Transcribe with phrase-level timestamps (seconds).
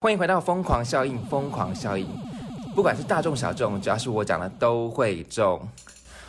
[0.00, 2.06] 欢迎回到疯狂效应，疯狂效应，
[2.72, 5.60] 不管是大众小众，只要是我讲的都会中。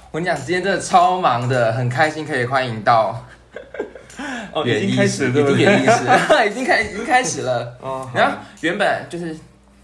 [0.10, 3.24] 我跟你讲，今天真的超忙的，很开心可以欢迎到
[4.54, 5.58] 哦， 已经开始了，已对不对？
[5.58, 7.78] 经园艺师，已经开已经开始了。
[7.80, 9.38] 哦，然后原本就是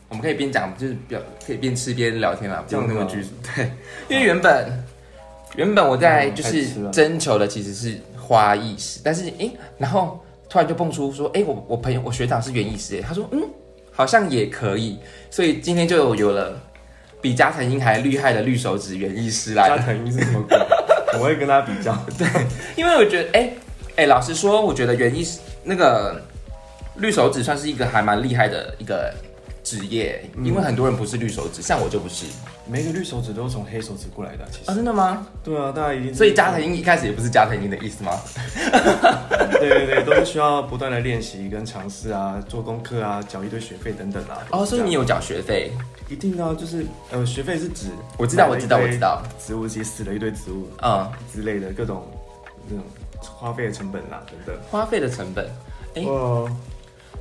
[0.10, 3.30] 我们可以边讲，就是比较可以边吃边聊天嘛，不用那么拘束。
[3.56, 3.72] 对，
[4.10, 4.84] 因为原本
[5.56, 13.40] 原本我在嗯就是征求的其实是花艺师，但是诶，然后突然就蹦出说，哎，我我朋友我学长是园艺师，诶他说嗯，
[13.96, 15.00] 好像也可以，
[15.32, 16.62] 所以今天就有了
[17.22, 19.78] 比加藤鹰还厉害的绿手指园艺师来了。
[19.78, 20.58] 加藤鹰是什么鬼？
[21.18, 21.98] 我会跟他比较。
[22.18, 22.28] 对，
[22.76, 23.54] 因为我觉得，哎、
[23.96, 26.22] 哎、老实说，我觉得园艺师那个
[26.98, 29.14] 绿手指算是一个还蛮厉害的一个
[29.64, 32.26] 职业，嗯因为很多人不是绿手指，像我就不是
[32.68, 35.28] 每个绿手指都是从黑手指过来的，其实啊，真的吗？
[35.44, 36.14] 对啊，大家一定。
[36.14, 38.12] 所以加藤鹰一开始也不是加藤鹰的意思吗？
[39.60, 44.42] 对对对，都是需要不断的练习跟尝试啊，做功课啊，缴一堆学费等等啊。
[44.52, 45.72] 哦，所以你有有缴学费？
[46.10, 49.22] 一定的啊，就是呃，学费是指我知道，我知道，我知道。
[49.40, 52.04] 植物其实死了一堆植物嗯，之类的各种
[52.68, 52.84] 那种
[53.22, 54.56] 花费的成本啦等等。
[54.70, 55.48] 花费的成本
[55.96, 56.50] 哎哦，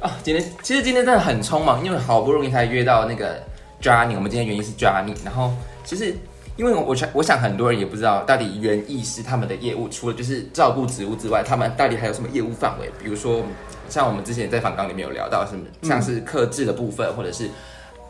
[0.01, 3.42] 啊，今天其实今天真的很匆忙，因为好不容易才约到那个
[3.85, 5.53] Johnny，我们今天原因是 Johnny，然后
[5.85, 6.17] 其实。
[6.57, 12.89] 因为我想，我想很多人也不知道到底园艺师他们的业务，除了就是照顾植物之外，他们到底还有什么业务范围？
[13.03, 13.43] 比如说，
[13.89, 17.51] 像我们之前在访纲里面有聊到，什么像是克制的部分，或者是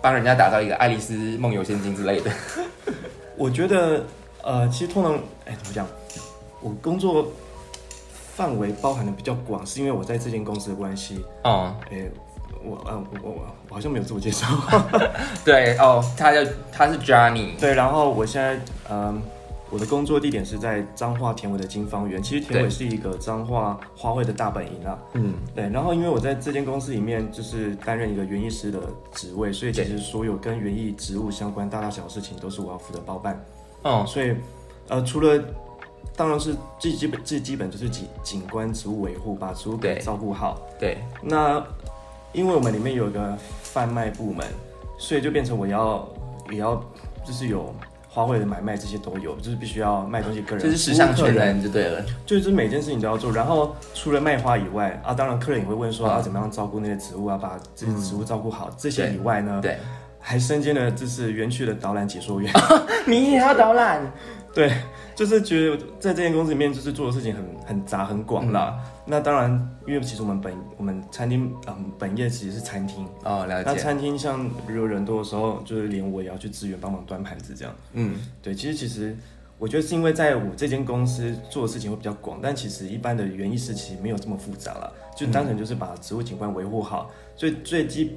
[0.03, 2.31] 帮人家打造一个爱丽丝梦游仙境之类的。
[3.35, 4.05] 我觉得
[4.43, 5.15] 呃，其实通常
[5.47, 5.87] 哎怎么讲，
[6.61, 7.33] 我工作
[8.35, 11.25] 范围包含的比较广，是因为我在这间公司的关系。
[11.45, 12.05] 哦、哎，
[12.65, 13.31] 我我我
[13.69, 14.47] 我好像没有自我介绍。
[15.45, 18.59] 对哦，他叫他是 Johnny，对，然后我现在
[18.91, 19.21] 嗯，
[19.71, 22.23] 我的工作地点是在彰化田尾的金方园。
[22.23, 24.99] 其实田尾是一个彰化花卉的大本营啊。
[25.15, 28.81] 嗯，对，然后因为我在这间公司里面就是担任一个园艺师的
[29.13, 33.43] 职位，所以其实所有跟园艺植物相关大大小小的事情都是我要负责包办。
[33.83, 34.35] 哦，所以
[34.89, 35.43] 呃，除了
[36.17, 40.61] 当然是最基本最基本就是景景观植物维护，把植物给照顾好。
[40.79, 41.65] 对，那
[42.35, 44.45] 因为我们里面有一个贩卖部门，
[44.99, 46.07] 所以就变成我要
[46.51, 46.75] 也要
[47.25, 47.75] 就是有
[48.09, 52.05] 花卉的买卖这些都有，就是必须要卖东西个人，就是时尚客人，就对了。
[52.27, 53.33] 就是每件事情都要做。
[53.33, 58.71] 然后除了卖花以外啊，当然客人也会问说嗯啊怎么样照顾那些植物啊，把这些植物照顾好。
[58.77, 59.79] 这些以外呢，对，
[60.19, 62.53] 还身兼了就是园区的导览解说员。
[63.07, 64.01] 你也要导览？
[64.53, 64.73] 对，
[65.17, 68.77] 就是觉得在这间公司里面，就是做的事情很很杂很广啦。
[68.79, 73.71] 嗯那当然，因为其实我们本我们餐厅嗯本业其实是餐厅，哦，了解。
[73.71, 77.75] 那餐厅像比如果人多的时候，就是连我也要去支援帮忙端盘子这样。
[77.93, 79.15] 嗯，对，其实其实
[79.59, 88.17] 我觉得是因为在我这间公司做的事情会比较广，但其实一般的园艺师其实没有这么复杂了，就单纯就是把植物景观维护好，最最基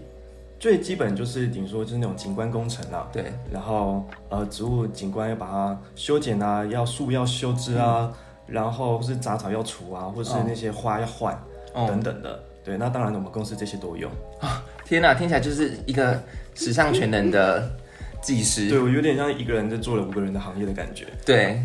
[0.57, 3.07] 最基本就是顶说就是那种景观工程啦。
[3.11, 8.11] 对，然后呃，植物景观要把它修剪啊，要树要修枝啊，
[8.47, 11.33] 然后是杂草要除啊，或是哦那些花要换、
[11.73, 12.39] 哦等等的。
[12.63, 14.09] 对，那当然我们公司这些都有。
[14.85, 16.21] 天哪，听起来就是一个
[16.53, 17.69] 时尚全能的
[18.21, 18.67] 技师。
[18.67, 21.05] 对我有点像一个人在做了五个人的行业的感觉。
[21.25, 21.61] 对，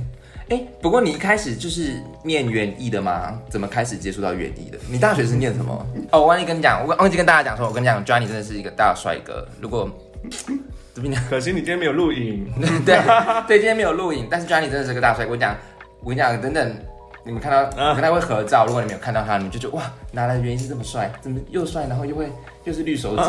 [0.49, 3.37] 哎，不过你一开始就是念园艺的吗？
[3.51, 4.79] 怎么开始接触到园艺的？
[4.89, 5.87] 你大学是念什么？
[6.13, 9.45] 哦，我忘记跟你讲，我忘记跟大家讲说，我跟你讲，Johnny 真的是一个大帅哥。
[9.61, 9.91] 如果
[10.95, 12.47] 怎么讲，可惜你今天没有录影。
[12.87, 13.01] 对
[13.49, 15.33] 对，今天没有录影，但是 Johnny 真的是个大帅哥。
[15.33, 15.57] 我跟你讲，
[16.03, 16.77] 我跟你讲，等等。
[17.25, 21.09] 你们看到我跟他会合照，如果你没有看到他，你们就觉得哇，哪来的原因是这么帅？
[21.21, 22.29] 怎么又帅，然后又会
[22.65, 23.23] 又是绿手指？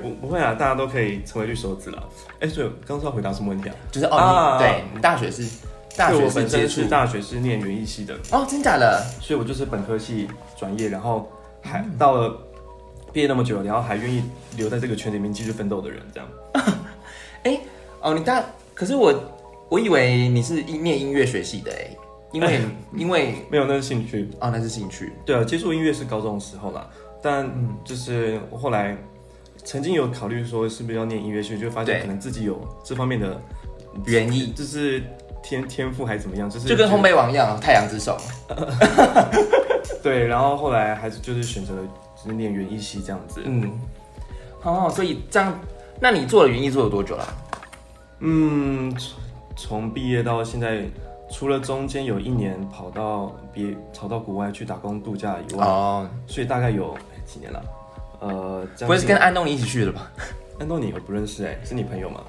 [0.00, 2.02] 不 不会啊，大家都可以成为绿手指了。
[2.40, 3.74] 哎，所以我刚刚要回答什么问题啊？
[3.92, 5.46] 就是哦，对你大学是
[5.98, 9.04] 大对学是接我本身是触大学是念园艺系的，哦，真假的？
[9.20, 10.26] 所以我就是本科系
[10.58, 11.30] 转业，然后
[11.60, 12.34] 还到了
[13.12, 14.24] 毕业那么久，然后还愿意
[14.56, 16.28] 留在这个圈子里面继续奋斗的人，这样。
[18.00, 18.42] 哦，你大
[18.74, 19.12] 可是我
[19.74, 21.90] 我以为你是音念音乐学系的哎，
[22.30, 22.60] 因为
[22.94, 24.30] 因为没有那是兴趣。
[24.38, 26.88] 哦那是兴趣对啊，接触音乐是高中的时候啦，
[27.20, 27.52] 但
[27.84, 28.96] 就是我后来
[29.64, 33.36] 曾经有考虑说是不是要念音乐系，就发现可能自己有这方面的
[34.06, 35.02] 原意，就是
[35.42, 38.16] 天天赋还是怎么样，就是就跟烘焙王一样，太阳之手。
[40.04, 41.74] 对，然后后来还是就是选择
[42.22, 43.40] 就是念园艺系这样子。
[43.44, 43.72] 嗯，
[44.62, 45.58] 哦，所以这样，
[46.00, 47.26] 那你做了园艺做了多久啦？
[48.20, 48.94] 嗯，
[49.56, 50.82] 从从毕业到现在，
[51.30, 57.62] 除了中间有一年跑到别跑到国外去打工度假以外，哦，所以大概有哎几年了。
[58.20, 60.10] 呃，不会是跟安东尼一起去的吧？
[60.60, 62.20] 安东尼我不认识哎、是你朋友吗？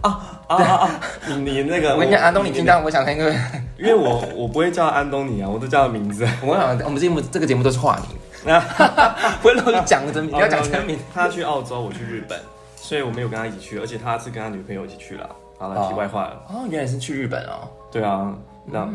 [0.00, 1.00] 啊啊啊！
[1.26, 3.36] 你你那个，我跟你讲，安东尼听到，我想看，因为
[3.78, 6.26] 因为我我不会叫安东尼啊，我都叫他名字。
[6.42, 7.98] 我想我们节目这个节目都是化
[8.44, 8.54] 名，
[9.42, 10.98] 不会漏讲真名，不要讲真名。
[11.12, 12.38] 他去澳洲，我去日本，
[12.76, 15.28] 所以我没有跟他一起去，而且他是跟他女朋友一起去了。
[15.58, 16.46] 好了，题外话了。
[16.48, 17.68] 哦，原来是去日本哦。
[17.90, 18.36] 对啊。
[18.70, 18.86] 那，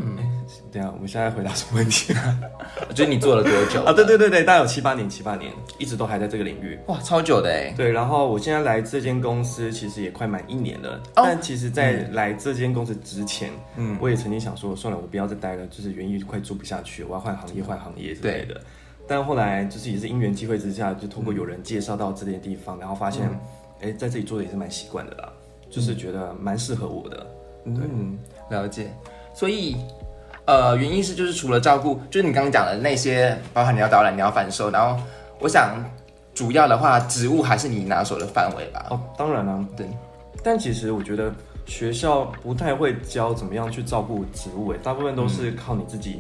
[0.72, 2.14] 对啊，我们现在回答什么问题？
[2.88, 3.92] 我觉得你做了多久 啊？
[3.92, 6.78] 对对对对，大概有七八年，七八年，一直都还在这个领域。
[6.86, 7.74] 哇，超久的哎。
[7.76, 11.02] 对，然后我现在来这间公司，其实也快满一年了。
[11.16, 18.62] 但其实，在来这间公司之前，嗯，我也曾经想说，算了，我不要再待了，就是原因快做不下去，我要换行业，换行业之类的。
[19.08, 23.28] 但后来就是也是因缘机会之下，就通过有人介绍到这些地方，然后发现，
[23.82, 25.34] 哎，在这里做的也是蛮习惯的啦，
[25.74, 27.26] 就是觉得蛮适合我的。
[27.66, 28.18] 嗯，
[28.52, 28.94] 了解。
[29.34, 29.76] 所以，
[30.46, 35.02] 呃，原因是就是除了照顾，就是你刚刚讲的那些，包含你要导览、你要反售，然后
[35.40, 35.84] 我想
[36.36, 38.86] 主要的话，植物还是你拿手的范围吧？
[38.92, 39.88] 哦，当然了，对。
[40.44, 41.34] 但其实我觉得
[41.66, 46.20] 学校不太会教怎么样去照顾植物，诶，大部分都是靠你自己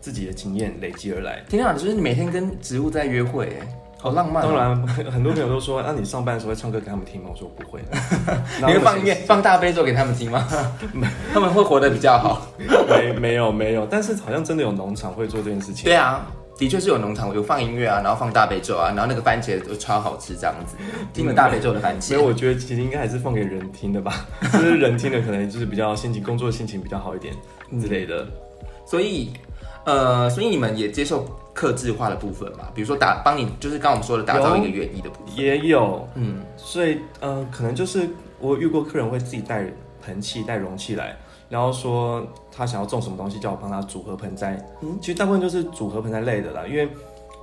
[0.00, 1.42] 自己的经验累积而来。
[1.48, 3.68] 挺好的，就是你每天跟植物在约会，哎。
[4.00, 4.42] 好浪漫。
[4.42, 7.28] 当然，很多朋友都说，那你上班的时候会唱歌给他们听吗？
[7.32, 7.80] 我说不会。
[8.58, 10.46] 你会放音乐、放大悲咒给他们听吗？
[11.32, 12.46] 他们会活得比较好。
[12.88, 15.84] 没没有没有，但是好像真的有农场会做这件事情。
[15.84, 16.26] 对啊，
[16.56, 20.76] 的确是有农场有放音乐啊，然后放大悲咒啊，然后那个番茄都超好吃，这样子。
[21.12, 22.08] 听了大悲咒的番茄。
[22.08, 27.34] 所以我觉得其实应该还是放给人听的吧，就是人听的可能就是比较心情、工作心情比较好一点
[27.80, 28.26] 之类的。
[28.86, 29.32] 所以，
[29.84, 31.26] 呃，所以你们也接受。
[31.52, 39.66] 克制化的部分嘛，比如说打帮你，就是刚我们说的打造一个园艺的部分，也有，嗯，所以呃，可能就是我遇过客人会自己带
[40.00, 41.14] 盆器、带容器来，
[41.50, 44.64] 然后说他想要种什么东西，叫我帮他组合盆栽。
[44.80, 46.88] 嗯，其实大部分就是组合盆栽类的啦，因为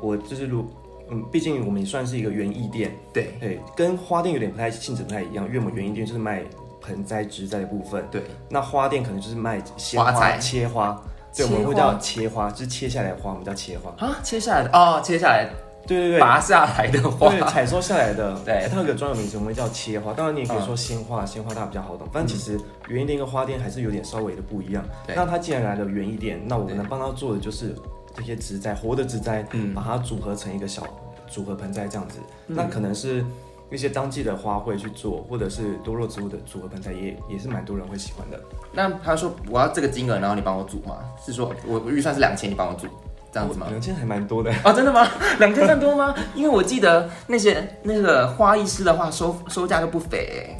[0.01, 0.66] 我就是如
[1.12, 3.36] 嗯，毕竟我们也算是一个园艺店，对。
[3.40, 6.42] 对，跟花店有点不太性质不太一样，因为我们园艺店就是卖
[6.81, 11.00] 盆栽植栽的部分，对，那花店可能就是卖鲜花材、切花。
[11.38, 15.48] 对，我们会叫切花，就是切下来的花，我们叫切花啊，切下来的哦，切下来，
[15.86, 20.13] 对对对，拔下来的花，对，采收下来的， 对，它有个专有名词，我们叫切花。
[20.13, 22.07] 当然你也可以说鲜花，鲜花大家比较好懂。
[22.12, 24.84] 但其实园艺店跟花店还是有点稍微的不一样。
[25.16, 27.75] 那它既然来了园艺店，那我们能帮他做的就是
[28.16, 30.83] 这些植栽，活的植栽，嗯，把它组合成一个小
[31.30, 32.19] 组合盆栽这样子。
[32.48, 33.24] 那可能是。
[33.69, 38.40] 一些当季的花卉去做，或者是多肉植物的组合盆栽，也也是蛮多人会喜欢的。
[38.77, 40.97] 那他说我要这个金额，然后你帮我组吗？
[41.25, 42.85] 是说我预算是两千，你帮我组
[43.31, 43.65] 这样子吗？
[43.71, 45.07] 两千还蛮多的啊，真的吗？
[45.39, 46.13] 两千算多吗？
[46.35, 50.56] 因为我记得那些那个花艺师的话，收收价都不菲。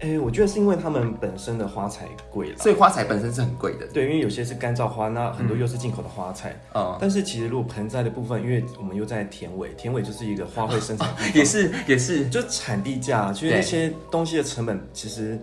[0.00, 3.86] 哎，我觉得是因为他们本身的花材贵了，所以花材本身是很贵的。
[3.94, 6.60] 对，因为有些是干燥花，那很多又是进口的花材。
[6.74, 6.98] 嗯。
[7.00, 15.40] 但是其实如果盆栽的部分，因为我们又在田尾，田尾就是一个花卉生产， 也是也是，就产地价，就是那些东西的成本其实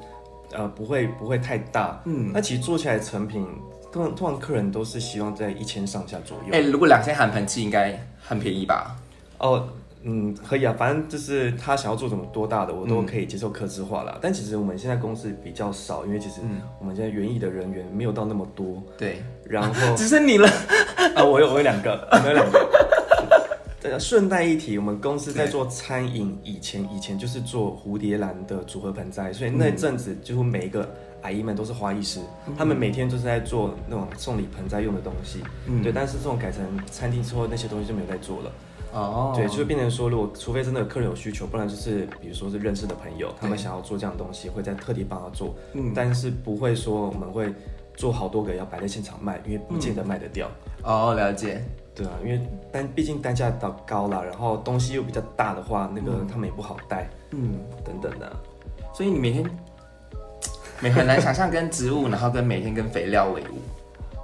[0.53, 2.01] 呃不会不会太大。
[2.05, 2.31] 嗯。
[2.33, 3.45] 那其实做起来成品，
[3.91, 6.53] 通常通常客人都是希望在一千上下左右。
[6.53, 8.95] 哎，如果两千含盆器应该很便宜吧？
[9.37, 9.67] 哦。
[10.01, 14.17] 嗯，可以啊，反正就是他想要做什么多大的，我都可以接受客制化了。
[14.21, 16.39] 但其实我们现在公司比较少，因为其实
[16.79, 18.81] 我们现在园艺的人员没有到那么多。
[18.97, 20.47] 对，然后 只剩你了
[21.15, 21.21] 啊！
[21.21, 22.69] 我有我有两个，我有两个。
[23.81, 32.19] 这个顺带一提，我们公司在做餐饮以前，以前就是做蝴蝶兰的组合盆栽，所以那阵子几乎每一个阿姨们都是花艺师，
[32.57, 35.39] 他们每天就是在做那种送礼盆栽用的东西。
[35.65, 35.93] 嗯，对。
[35.93, 38.51] 但是这种改成餐厅之后，那些东西就没有在做了。
[38.91, 45.55] 哦，对，就变成说，如果除非真的客人有需求，不然就是比如说是认识的朋友，他们想要做这样的东西，会在特地帮他做。
[45.73, 47.53] 嗯，但是不会说我们会
[47.95, 50.49] 做好多个要摆在现场卖，因为不见得卖得掉。
[50.83, 51.63] 哦，了解。
[51.99, 52.39] 对啊，因为
[52.71, 57.09] 单毕竟单价到高了，然后东西又比较大的话，那个他们也不好带。
[57.31, 58.31] 嗯，等等的。
[58.93, 59.43] 所以你每天
[60.79, 63.59] 每很难想象跟植物，然后跟每天跟肥料为伍。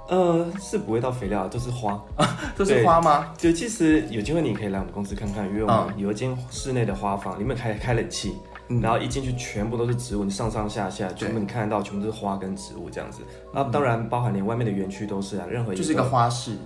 [0.08, 3.34] 呃，是不会到肥料，都是花啊， 都是花吗？
[3.36, 8.34] 就其实有机会你可以来我们公司看看，因为我们有一间室内的花房，里面开开冷气，
[8.80, 13.20] 然后一进去全部都是植物，你上上下下全部你看得到，全部都是花跟植物这样子。
[13.52, 16.56] 那当然包含连外面的园区都是啊，任何就是一个花市。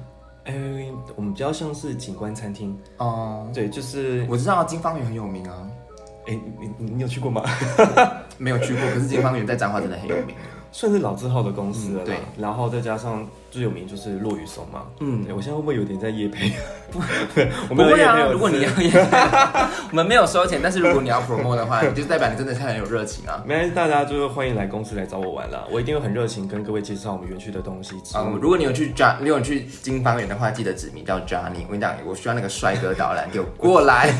[0.44, 0.54] 哎，
[1.16, 5.68] 我们比较像是景观餐厅哦，对，就是我知道金方园很有名啊。
[6.26, 7.42] 哎，你你你有去过吗？
[8.38, 10.34] 没有去过，可是金方园在彰化真的很有名。
[10.72, 14.84] 算是老字号的公司了、嗯对然后再加上最有名就是落雨松嘛。
[15.00, 16.52] 嗯，我现在会不会有点在夜配？
[16.90, 17.00] 不，
[17.68, 18.70] 我不会啊，如果你要，
[19.90, 23.42] 我们没有收钱，但是如果你要 promote 的话，就代表你真的是很有热情啊。
[23.44, 27.96] 没关系，大家就是欢迎来公司来找我玩啦，我一定会很热情跟各位介绍我们园区的东西。
[28.16, 31.64] 嗯，如果你有去 John，你有去金方园的话，记得指名叫 Johnny。
[31.66, 34.14] 我跟你讲，我需要那个帅哥导览，给我过来。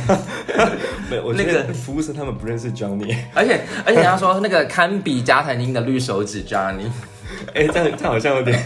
[1.08, 3.16] 没有，我那觉个得服务生他们不认识 Johnny。
[3.34, 6.90] 而且而且他说那个堪比加藤鹰的绿手指 Johnny。
[7.54, 8.60] 哎、这样这样好像有点，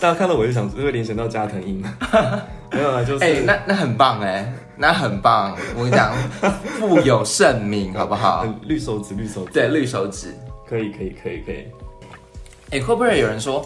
[0.00, 1.82] 大家看到我就想会联想到加藤鹰。
[2.72, 5.56] 没有啊，就是、哎、那那很棒哎，那很棒。
[5.76, 6.12] 我跟你讲，
[6.78, 8.40] 富有盛名，好不好？
[8.40, 10.34] 很绿手指，绿手指，对，绿手指。
[10.68, 11.68] 可以，可以，可以，可以。
[12.72, 13.60] 哎、会不会有人说，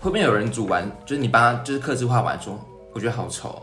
[0.00, 2.58] 会不会有人煮完，就是你帮他就是刻字化完说，
[2.92, 3.62] 我觉得好丑哦、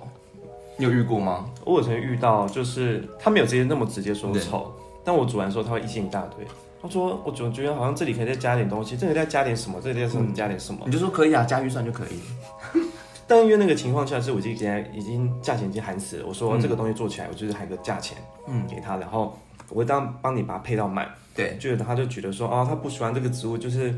[0.75, 1.45] 你有遇过吗？
[1.63, 4.73] 我有曾遇到，就是他没有直接那么直接说对丑，
[5.05, 6.45] 但我煮完的时候他会意见一大堆。
[6.81, 10.81] 他说：“我总觉得好像这里可以再加点东西，这里再加点什么，这里再加点什么。
[10.85, 12.79] 你就说可以啊，加预算就可以。
[13.27, 14.53] 但因为那个情况下是我已经
[14.93, 18.17] 已经价钱已经喊死了，我说嗯这个东西做起来，我就是喊个价钱，
[18.47, 19.37] 嗯嗯，给他，然后
[19.69, 21.07] 我会当帮你把它配到满。
[21.35, 23.93] 对，就他就觉得说，哦，他不喜欢这个植物，就是，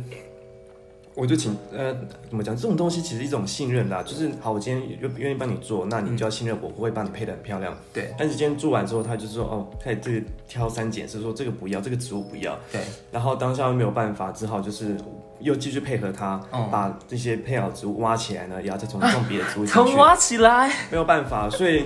[1.22, 1.94] 我就请呃
[2.28, 7.78] 怎么讲，这种东西其实一种信任啦，就是好，我今天愿愿意帮你做，那你就要信任我，我会帮你配的很漂亮。
[7.94, 8.12] 对。
[8.18, 14.98] 但是今天做完之后，他就说，哦，开始这个挑三拣四，说这个不要，这个植物不要，对，然后当下又没有办法，只好就是
[15.42, 16.68] 又继续配合他，嗯。
[16.72, 21.86] 把这些配好的植物挖起来呢，也要再重新种别的植物进去， 从挖起来，没有办法，所以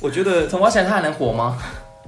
[0.00, 1.58] 我觉得 重挖起来它还能活吗？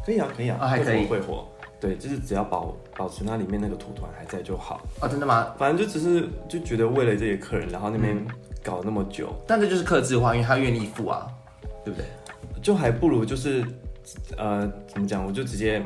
[0.07, 1.07] 可以啊，可以啊，啊还可以。
[1.07, 1.49] 会活会活，
[1.81, 4.81] 对，就是只要保保持它里面那个土团还在就好。
[5.01, 5.55] 哦，真的吗？
[5.59, 8.17] 反正就只是就觉得为了这些客人，然后那边
[8.65, 11.27] 搞那么久，但这就是克制化，因为他愿意付啊，
[11.85, 12.07] 对不对？
[12.61, 13.65] 就还不如就是
[14.37, 15.81] 呃怎么讲，我就直接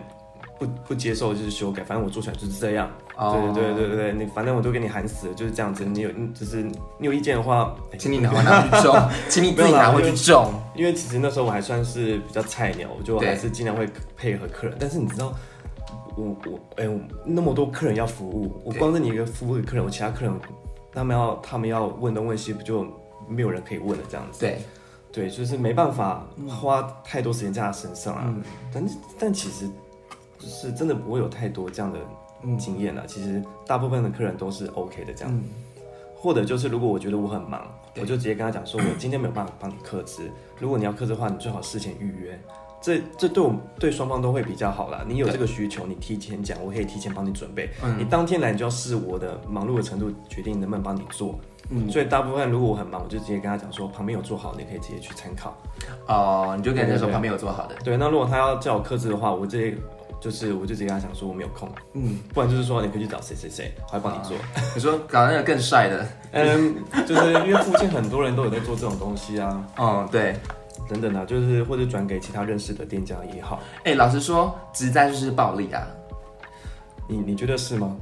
[0.58, 2.90] 不不接受就是修改，反正我做出来就是这样。
[3.14, 5.84] 哦对对对对对，你反正我都给你喊死了，就是这样子。
[5.84, 8.96] 你有就是你有意见的话，哎请你拿拿回去种，
[9.28, 10.54] 请你自己拿回去种。
[10.74, 14.74] 因为其实那时候我还算是比较菜鸟，我就对还是尽量会配合客人。
[14.80, 15.34] 但是你知道，
[16.16, 20.32] 我我哎、我那么多客人要服务，我光是你一个服务的客人，我其他客人
[20.92, 22.86] 他们要他们要问东问西，不就
[23.28, 24.40] 没有人可以问了这样子？
[24.40, 24.58] 对，
[25.10, 28.24] 对，就是没办法花太多时间在他身上啊。
[28.26, 28.42] 嗯
[28.72, 28.88] 但
[29.18, 29.66] 但其实
[30.38, 31.98] 就是真的不会有太多这样的
[32.42, 33.06] 嗯经验了。
[33.06, 35.34] 其实大部分的客人都是 OK 的这样。
[35.34, 35.44] 嗯，
[36.14, 37.66] 或者就是如果我觉得我很忙，
[37.98, 40.30] 我就直接跟他讲说，我今天没有办法帮你克制。
[40.58, 42.38] 如果你要克制的话，你最好事前预约。
[42.82, 45.02] 这这对我对双方都会比较好啦。
[45.06, 47.70] 你有对这个需求，你提前讲，我可以提前帮你准备。
[47.82, 51.38] 嗯你当天来，你就要视我的忙碌的程度决定能不能帮你做。
[51.70, 55.56] 嗯所以大部分如果我很忙，我就直接跟他讲说，旁边有做好，你可以直接去参考。
[56.06, 59.76] 哦，你就跟人家说旁边有做好的，对，那如果他要叫我克制的话，我直接
[60.20, 64.36] 就是我就直接跟他讲说我没有空，嗯，不然就是说你可以去找谁谁谁，他会帮你做。
[64.74, 66.74] 你说搞那个更帅的，嗯，
[67.06, 69.64] 就是因为附近很多人都有在做这种东西啊。
[69.78, 70.34] 嗯，对。
[70.88, 75.86] 等等啊，就是或者转给其他认识的店家也好，哎，老实说，直栽就是暴力啊。
[77.08, 77.96] 你你觉得是吗？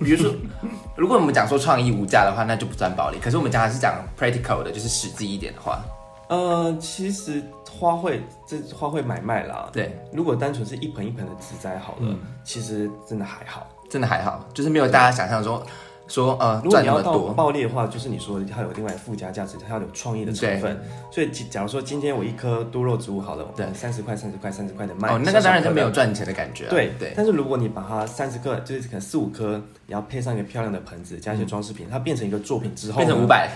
[0.00, 0.32] 比如说，
[0.96, 3.18] 如果我们讲说创意无价的话，那就不算暴力。
[3.20, 5.80] 可是我们讲还是讲 practical 的，就是实际一点的话，
[6.28, 13.66] 呃，其实花卉这花卉买卖啦，对，如果单纯是一盆一盆的植栽好了，嗯其实真的还好。
[13.88, 15.62] 真的还好，就是没有大家想象中
[16.08, 17.34] 说呃如果你要到赚那么多。
[17.34, 20.80] 暴利的话，就是你说的它有另外附加价值，它要有创意的成分。
[21.10, 26.70] 所以假如说今天我一颗多肉植物好了，对三十块、三十块、三十块的卖，哦，那个当然就没有赚钱的感觉、啊。
[26.70, 33.50] 对对，但是如果你把它三十颗，就是可能四五颗，然后配上一个漂亮的盆子，加一些装饰品，它变成一个作品之后，变成五，百。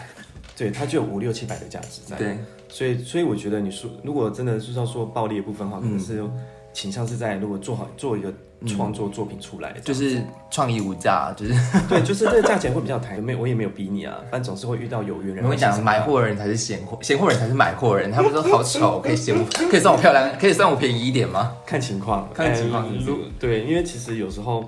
[0.57, 2.17] 对，它就有五六七百的价值在。
[2.17, 2.39] 对，
[2.69, 6.23] 所以，所以我觉得你说，如果真的是要说暴利的部分的话，可能是
[6.75, 8.31] 倾向是在如果做好做一个
[8.67, 11.55] 创作作品出来，就是创意无价，就是
[11.89, 15.45] 对，就是这个价钱会比较抬，没有我也没有逼你啊，但总是会遇到有缘人。
[15.45, 18.13] 我 跟你讲，买货人才是闲货，闲货人才是买货人。
[18.13, 21.57] 他们说好丑，可以嫌我， 可以算我漂亮，可以算我便宜一点吗？
[21.65, 22.87] 看情况，看情况
[23.39, 24.65] 对，因为其实有时候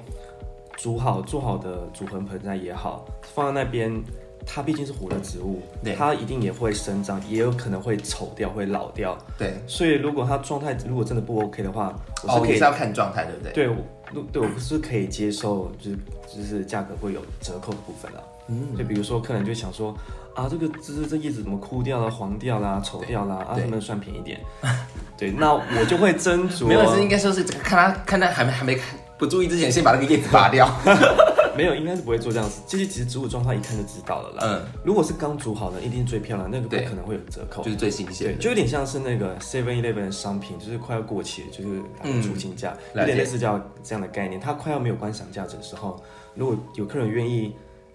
[0.77, 4.03] 煮好做好的煮盆盆栽也好，放在那边。
[4.47, 5.61] 它毕竟是活的植物，
[5.97, 9.17] 它一定也会生长，也有可能会丑掉、会老掉。
[9.39, 13.53] 对，所以如果它状态如果真的不 OK 的话，我是哦，可以也是要看状态，对不对？
[13.53, 15.97] 对，我对我是可以接受，就是
[16.37, 18.21] 就是价格会有折扣的部分啦。
[18.49, 19.97] 嗯，就比如说客人就想说
[20.35, 24.41] 啊，这个这这这叶子怎么枯掉了、黄掉啦、丑掉啦，啊，能不能算便宜点？
[25.17, 26.67] 对，那我就会斟酌。
[26.69, 30.69] 没有是应该说是看他看他还没还没看不注意之前，先把那个叶子拔掉。
[31.57, 32.63] 没有，应该是不会做这样子。
[32.67, 34.39] 这些其实植物状态一看就知道了啦。
[34.43, 37.71] 嗯，如果是刚煮好的，一定是最漂亮，那个不对可能会有折扣就。
[37.71, 38.39] 是最新对，鲜的。
[38.39, 44.41] 就有点像是那个 Seven Eleven 的商品，就是快要过期了，就是它的出清价，嗯有点类似这样这样的概念。
[44.41, 46.03] 它快要没有观赏价值的时候，
[46.35, 47.55] 如果有客人愿意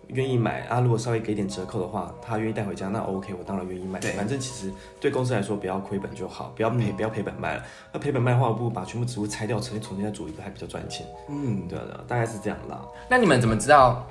[0.10, 4.00] 愿意买啊，如果稍微给点折扣的话，他愿意带回家，那 OK，我当然愿意买。
[4.00, 7.64] 反正其实对公司来说，不要亏本就好，不要赔、嗯不要赔本卖了。
[7.92, 11.06] 那赔本卖的话，我不如把全部植物拆掉，重新重新再煮一个，还比较赚钱。
[11.30, 12.82] 嗯，对啊，对啊，大概是这样啦。
[13.10, 14.06] 那你们怎么知道？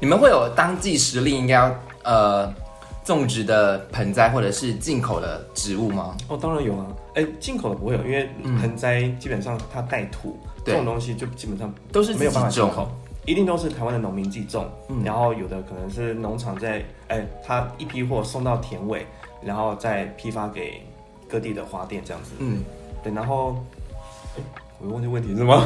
[0.00, 2.54] 你们会有当季时令应该要呃
[3.04, 6.16] 种植的盆栽或者是进口的植物吗？
[6.28, 6.86] 哦，当然有啊。
[7.14, 12.88] 哎，进口的不会有，因为盆栽基本上它带土，这种东西就基本上都是没有办法进口，
[13.28, 19.06] 一定都是台湾的农民自己种，嗯然后有的可能是农场在，哎，他一批货送到田尾，
[19.42, 20.82] 然后再批发给
[21.28, 22.30] 各地的花店这样子。
[22.38, 22.62] 嗯，
[23.02, 23.56] 对，然后，
[24.36, 24.42] 哎
[24.80, 25.64] 我忘记问题是吗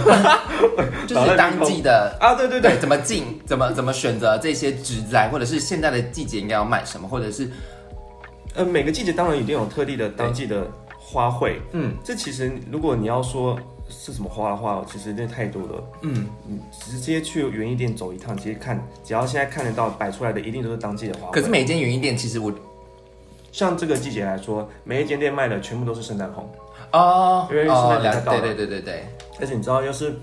[1.06, 2.16] 就是当季的。
[2.20, 2.34] 啊？
[2.34, 7.48] 对对对对，，怎么进，怎么怎么选择这些植栽，或者是现在的季节应该要买什么，或者是
[8.54, 10.66] 呃，每个季节当然一定有特地的当季的
[10.98, 13.58] 花卉，嗯这其实如果你要说
[13.92, 15.84] 是什么花的话，其实那太多了。
[16.00, 21.30] 嗯，你直接去园艺店走一趟，直接看，只要现在看得到摆出来的，一定都是当季的花。
[21.30, 22.52] 可是每间园艺店其实我
[23.52, 26.48] 像这个季节来说，每一间店卖的全部都是圣诞红，
[26.92, 29.04] 哦因为圣哦诞到了了对对对对对，
[29.38, 30.18] 而且你知道，要是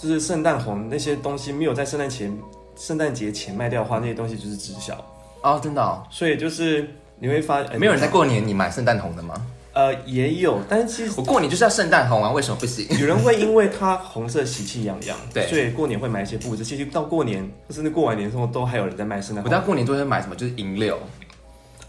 [0.00, 2.36] 就是圣诞红那些东西没有在圣诞前、
[2.76, 4.96] 圣诞节前卖掉的话，那些东西就是滞销。
[5.42, 9.34] 哦真的哦，所以就是你会发，呃没有人在过年你买圣诞红的吗？
[9.74, 12.86] 呃也有，但是其实我过年就是要圣诞红啊，为什么不行？
[12.98, 16.64] 有人会因为它红色喜气洋洋，对所以过年会买一些布置。
[16.64, 19.50] 其实到过年甚至过完年之后，都还有人在卖圣诞红。
[19.50, 20.96] 我知道过年都会买什么，就是银柳，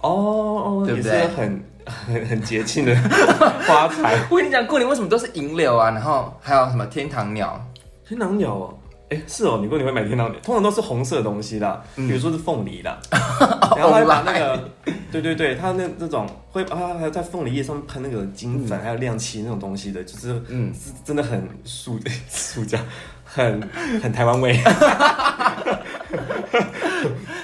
[0.02, 2.96] 哦哦，不对很很 很节庆的
[3.68, 4.26] 花材。
[4.32, 5.92] 我跟你讲，过年为什么都是银柳啊？
[5.92, 7.64] 然后还有什么天堂鸟？
[8.08, 8.78] 天堂鸟哦，
[9.10, 12.08] 哎，是哦，你过年会买天堂鸟，通常都是红色的东西啦，嗯。
[12.08, 13.00] 比如说是凤梨啦，
[13.78, 14.70] 然后还把那个，
[15.12, 22.80] 对对对，它那那种会啊，还有在凤梨叶上面喷那个金粉，还有亮漆那种东西的，就是嗯，是真的很塑塑胶，
[23.24, 23.62] 很
[24.02, 24.60] 很台湾味。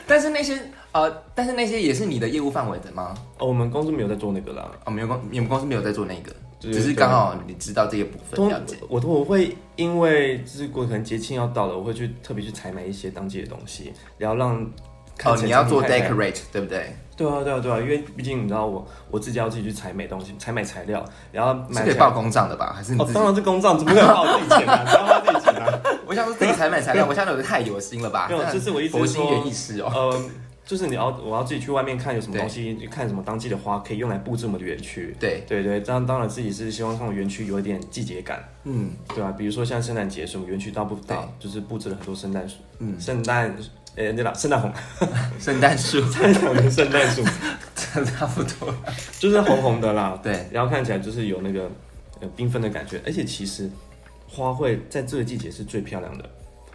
[0.08, 0.60] 但是那些
[0.91, 3.13] 呃，但是那些也是你的业务范围的吗？
[3.38, 8.77] 哦，我们公司没有在做那个啦，哦，没有公，你们公司没有在做那个，对只是刚好你知道这个部分通了解。
[8.88, 14.70] 我我会因为就是过可能节庆要到了，我会去特别去采买一些当季的东西，然后让
[15.18, 16.96] 看哦，你要做 decorate 对不对？
[17.18, 22.74] 对啊，对啊，对啊，因为毕竟你知道我我自己要自己去采买东西，采买材料，然后是买起来可以报公账的吧？
[22.75, 23.08] 还是你哦？
[23.13, 24.84] 当然是公账，怎么可能报自己钱啊？
[24.84, 25.80] 你要花自己钱啊？
[26.08, 28.27] 我想说自己采买材料，我现在有的太有心了吧？
[28.30, 29.91] 没有就是我意思是佛心说园艺师哦。
[29.94, 30.22] 呃，
[30.72, 35.13] 就是你要我要自己去外面看有什么东西，看什么当季的花可以用来布置我们的园区。
[35.20, 38.92] 对，对对，这样当然自己是希望让园区有一点季节感，嗯。
[39.13, 41.08] 对啊、比如说像圣诞节什么园区到不对。
[41.13, 43.54] 到，就是布置了很多圣诞树，嗯，圣诞，
[43.95, 44.72] 诶，对了，圣诞红，
[45.38, 46.00] 圣诞树。
[46.10, 47.22] 圣诞红的圣诞树，
[47.76, 48.74] 差不多。
[49.19, 51.69] 就是红红的啦，对，然后看起来就是有那个
[52.22, 53.69] 呃缤纷的感觉，而且其实
[54.26, 56.30] 花卉在这个季节是最漂亮的。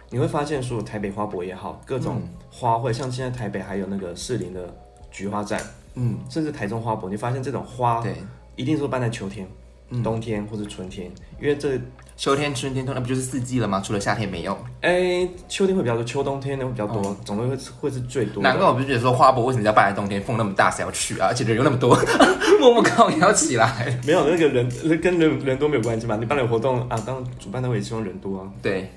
[0.09, 4.73] 你会发现，说台北花博也好，各种嗯花卉，像现在台北还有那个士林的
[5.11, 5.61] 菊花站，
[5.95, 8.15] 嗯，甚至台中花博，你发现这种花对，
[8.55, 9.47] 一定是办在秋天、
[9.89, 11.79] 嗯冬天或者春天，因为这
[12.17, 13.81] 秋天、春天、冬，那不就是四季了吗？
[13.81, 14.57] 除了夏天没有。
[14.81, 21.27] 哎秋天会比较多，秋冬天呢会比较多，总会会会是最多难怪我不是觉得说花博为什么要办在冬天，风那么大，谁要去啊？
[21.29, 21.97] 而且人又那么多，
[22.59, 23.97] 默默靠也要起来。
[24.05, 24.69] 没有那个人
[25.01, 28.51] 跟人人多没有关系嘛，你办了活动啊，当然主办单位也希望人多啊。
[28.61, 28.91] 对，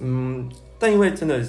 [0.00, 0.48] 嗯，
[0.78, 1.44] 但因为真的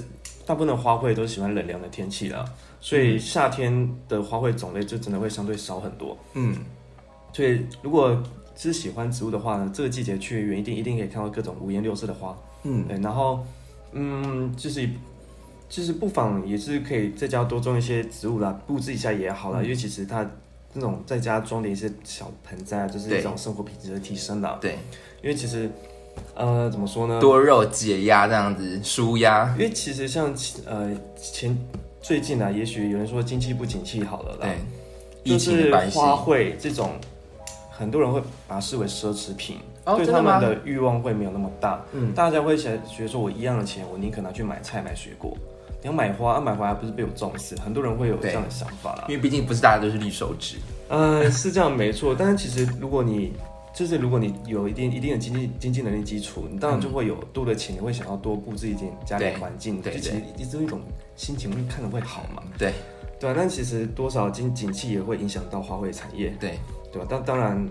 [0.45, 2.43] 大部分的花卉都喜欢冷凉的天气啦，
[2.79, 6.17] 所以夏天的花卉种类就真的会相对少很多。
[6.33, 6.55] 嗯，
[7.31, 8.21] 所以如果
[8.55, 12.37] 是喜欢植物的话呢，这个季节去园艺店一定可以看到各种五颜六色的花。
[12.63, 13.45] 嗯，对，然后
[13.93, 14.87] 嗯，就是
[15.69, 20.29] 就是不妨也是可以在家多种一些植物啦，布置一下也好啦，因为其实它
[20.73, 24.57] 那种在家装的一些小盆栽啊，就是一种生活品质的提升啦。
[24.61, 24.77] 对，
[25.23, 25.71] 因为其实
[26.35, 27.19] 呃怎么说呢？
[27.19, 29.53] 多肉解压这样子，舒压。
[29.57, 30.33] 因为其实像
[30.65, 31.57] 呃前
[32.01, 34.47] 最近啊，也许有人说经济不景气好了啦，
[35.23, 35.71] 对，就是。
[35.91, 36.91] 花卉这种，
[37.69, 40.39] 很多人会把它视为奢侈品，哦，对他们？
[40.41, 41.83] 的欲望会没有那么大。
[41.93, 45.37] 嗯，大家会想觉得说，我一样的钱，我宁可拿去买菜买水果。
[45.83, 47.55] 你要买花，啊、买回来不是被我种死？
[47.59, 49.05] 很多人会有这样的想法啦。
[49.07, 50.57] 因为毕竟不是大家都是绿手指。
[50.89, 52.15] 嗯，是这样没错。
[52.17, 53.33] 但是其实如果你
[53.73, 60.81] 就是如果你有一定一定的经济经济能力基础，你当然就会有多的钱，你会想要多布置一点家里环境，对就其实一直一种
[61.15, 62.43] 心情会看着会好嘛。
[62.57, 62.73] 对
[63.19, 66.59] 对啊，但其实多少经景气也会影响到花卉产业，对，
[66.91, 67.67] 对吧、当当然，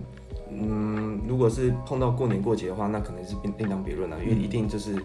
[0.50, 4.96] 嗯，如果是碰到过年过节的话，那可能是另另当别论了，因为嗯一定就是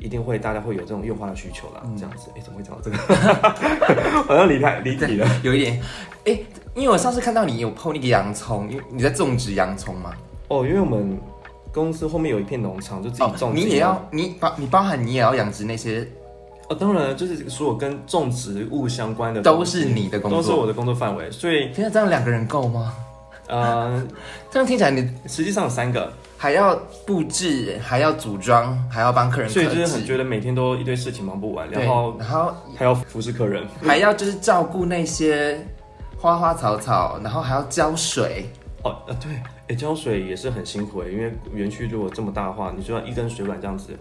[0.00, 2.30] 一定会大家会有这种用花的需求啦，嗯这样子。
[2.34, 2.96] 哎、怎么会讲到这个？
[4.24, 5.28] 好像离开离题了。
[5.42, 5.82] 有一点，
[6.24, 6.40] 哎、
[6.74, 10.14] 因为我上次看到你有碰那个洋葱，因为你在种植洋葱吗？
[10.48, 11.18] 哦，因为我们
[11.72, 16.06] 公司后面有一片农场，就自己种、哦你也要，你包你包含你也要养殖那些，
[16.68, 20.42] 哦，当然了，就是所有跟种植物相关的都是你的工作。
[20.42, 22.94] 都是我的工作范围，所以天啊，这样两个人够吗？
[23.48, 24.06] 呃，
[24.50, 26.74] 这样听起来你实际上有三个，还要
[27.06, 33.66] 布置，还要组装，还要帮客人所以就是很，觉得每天都一堆事情忙不完，然后然后还要服侍客人。
[33.82, 35.58] 还要就是照顾那些
[36.18, 38.50] 花花草草，然后还要浇水。
[38.84, 39.30] 哦，呃，对，
[39.68, 43.92] 哎，浇水也是很辛苦哎，因为园区如果这么大的话，你就要一根水管这样子，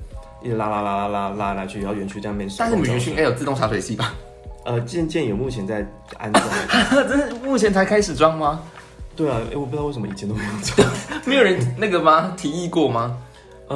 [0.42, 2.50] 一直拉拉拉拉拉拉来去，然后园区这样面。
[2.58, 4.14] 但是你们园区应该有自动洒水器吧？
[4.66, 5.86] 呃，渐渐有目前在
[6.18, 6.46] 安装。
[7.08, 8.62] 这是目前才开始装吗？
[9.16, 10.90] 对啊，哎，我不知道为什么以前都没有装。
[11.26, 12.34] 没有人那个吗？
[12.38, 13.18] 提议过吗？
[13.70, 13.76] 呃，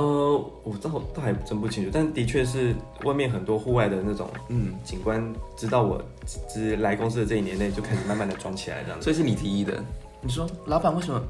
[0.63, 2.73] 我倒倒还真不清楚，但的确是
[3.03, 5.21] 外面很多户外的那种嗯，景观，
[5.57, 6.01] 直到我
[6.47, 9.03] 只来公司的这一年内就开始慢慢的装起来这样子。
[9.03, 9.83] 所以是你提议的。
[10.21, 11.21] 你说老板为什么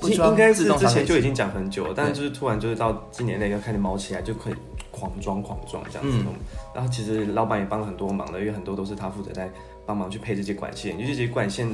[0.00, 0.64] 不应该是？
[0.78, 4.54] 之前就已经讲很久了，但是就是突然就是到今年那个开始毛起来，就可以
[4.90, 6.18] 狂装狂装这样子。
[6.18, 6.34] 嗯
[6.74, 9.50] 然后其实老板也帮了很多忙的，因为很多都是他负责在
[9.84, 11.68] 帮忙去配这些管线，因为这些管线，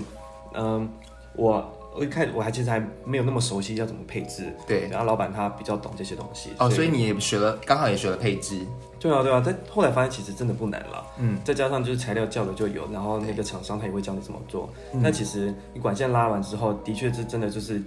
[0.55, 0.89] 嗯、
[1.37, 6.51] 我我一开始我还其实还没有那么熟悉要怎么配置，对然后老板他比较懂这些东西。
[6.59, 8.61] 哦，所以你也学了，刚好也学了配置。
[8.99, 11.05] 对啊对啊，但后来发现其实真的不难了。
[11.19, 14.73] 嗯，再加上就是材料叫的就有，然后那个厂商他也会教你怎么做。
[14.95, 17.83] 嗯那其实你管线拉完之后，的确是真的就是，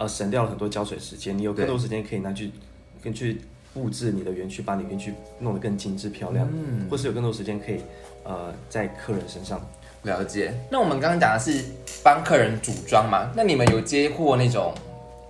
[0.00, 2.50] 呃，省掉了很多浇水时间，你有更多时间可以拿去
[3.02, 3.42] 跟去
[3.74, 7.82] 布置你的园区，把你园区弄得更精致漂亮，嗯，或是有更多时间可以
[8.24, 9.60] 呃在客人身上。
[10.04, 10.54] 了解。
[10.70, 11.62] 那我们刚刚讲的是
[12.02, 13.30] 帮客人组装嘛？
[13.36, 14.72] 那你们有接过那种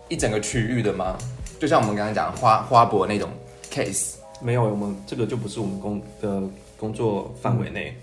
[0.08, 1.18] 一整个区域的吗？
[1.58, 3.28] 就像我们刚刚讲花花博那种
[3.72, 4.14] case。
[4.40, 6.42] 没有，我们这个就不是我们工的
[6.78, 7.96] 工作范围内，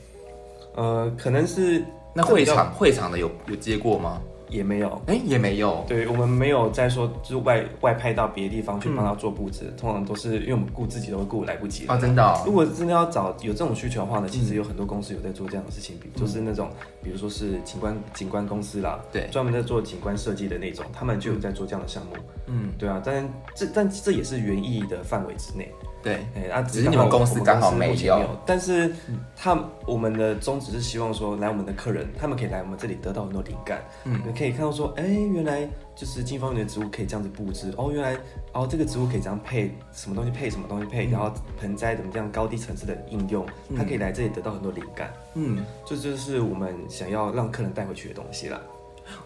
[0.76, 1.82] 呃，可能是
[2.14, 4.22] 那会场会场的有有接过吗？
[4.50, 5.02] 也没有。
[5.08, 5.84] 哎、也没有。
[5.88, 12.42] 对我们没有再说，就是外外派到别的地方去嗯帮他做布置，通常都是因为我们顾自己都会顾来不及了哦，真的、哦。
[12.46, 16.70] 如果真的要找有这种需求的话呢，其实有很多公司有在做这样的事情，比就是那种，
[17.04, 19.28] 比如说是景观景观公司啦，对。
[19.32, 22.14] 专门在做景观设计的那种，他们就有在做这样的项目，
[22.48, 25.72] 嗯，对啊，但这但这也是园艺的范围之内，
[26.04, 26.26] 对。
[26.36, 28.94] 哎、啊，只是你们公司刚好目前没有，但是
[29.36, 38.18] 他我们的宗旨是希望说，来我们的客人，他们可以来我们这里得到很多灵感，嗯你可以看到说，哎、原来就是金方园的植物可以这样子布置，哦，原来
[38.54, 48.60] 哦这个植物可以这样配，什么东西配什么东西配，然后盆栽怎么这样高低层次的应用，他可以来这里得到很多灵感，嗯，这就是我们想要让客人带回去的东西啦。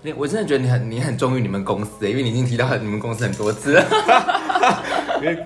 [0.03, 3.83] 我我真的觉得你很你很忠于你们公司，因为你已经提到你们公司很多次了。
[5.21, 5.43] 因为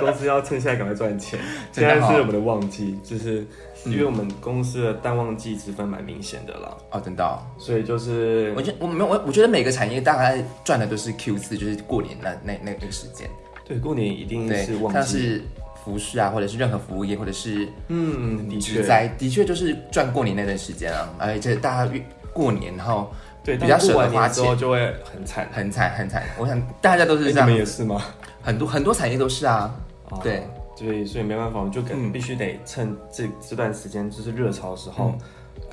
[0.00, 1.38] 公司要趁现在赶快赚钱，
[1.72, 3.46] 现在是我们的旺季，就是
[3.86, 13.28] 因为我们公司的淡旺季之分蛮明显的啦，哦，真的哦、所以就是我觉得我没有我我觉得每个产业大概赚的都是 Q 四，就是过年那那那那个时间。
[13.64, 15.42] 对过年一定是，旺季，像是
[15.84, 18.82] 服饰啊，或者是任何服务业，或者是嗯，的确，
[19.16, 23.10] 的确就是赚过年那段时间啊，而且大家越过年，然后
[23.44, 24.42] 对，比较舍得花钱。
[24.42, 25.48] 年之后就会很惨。
[25.52, 26.24] 很惨很惨。
[26.38, 27.48] 我想大家都是这样。
[27.48, 28.02] 哎你们，也是吗？
[28.42, 29.74] 很多很多产业都是啊。
[30.22, 35.14] 对，所以，所以没办法，我们就嗯必须得趁这这段时间就是热潮的时候，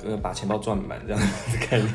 [0.04, 1.92] 呃，把钱包赚满这样 子的概念。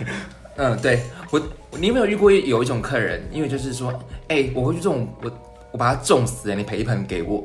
[0.58, 1.42] 嗯，对我，
[1.80, 3.92] 你有没有遇过有一种客人，因为就是说，
[4.28, 5.32] 哎、我会去这种我
[5.72, 7.44] 我把它种死了，你赔一盆给我。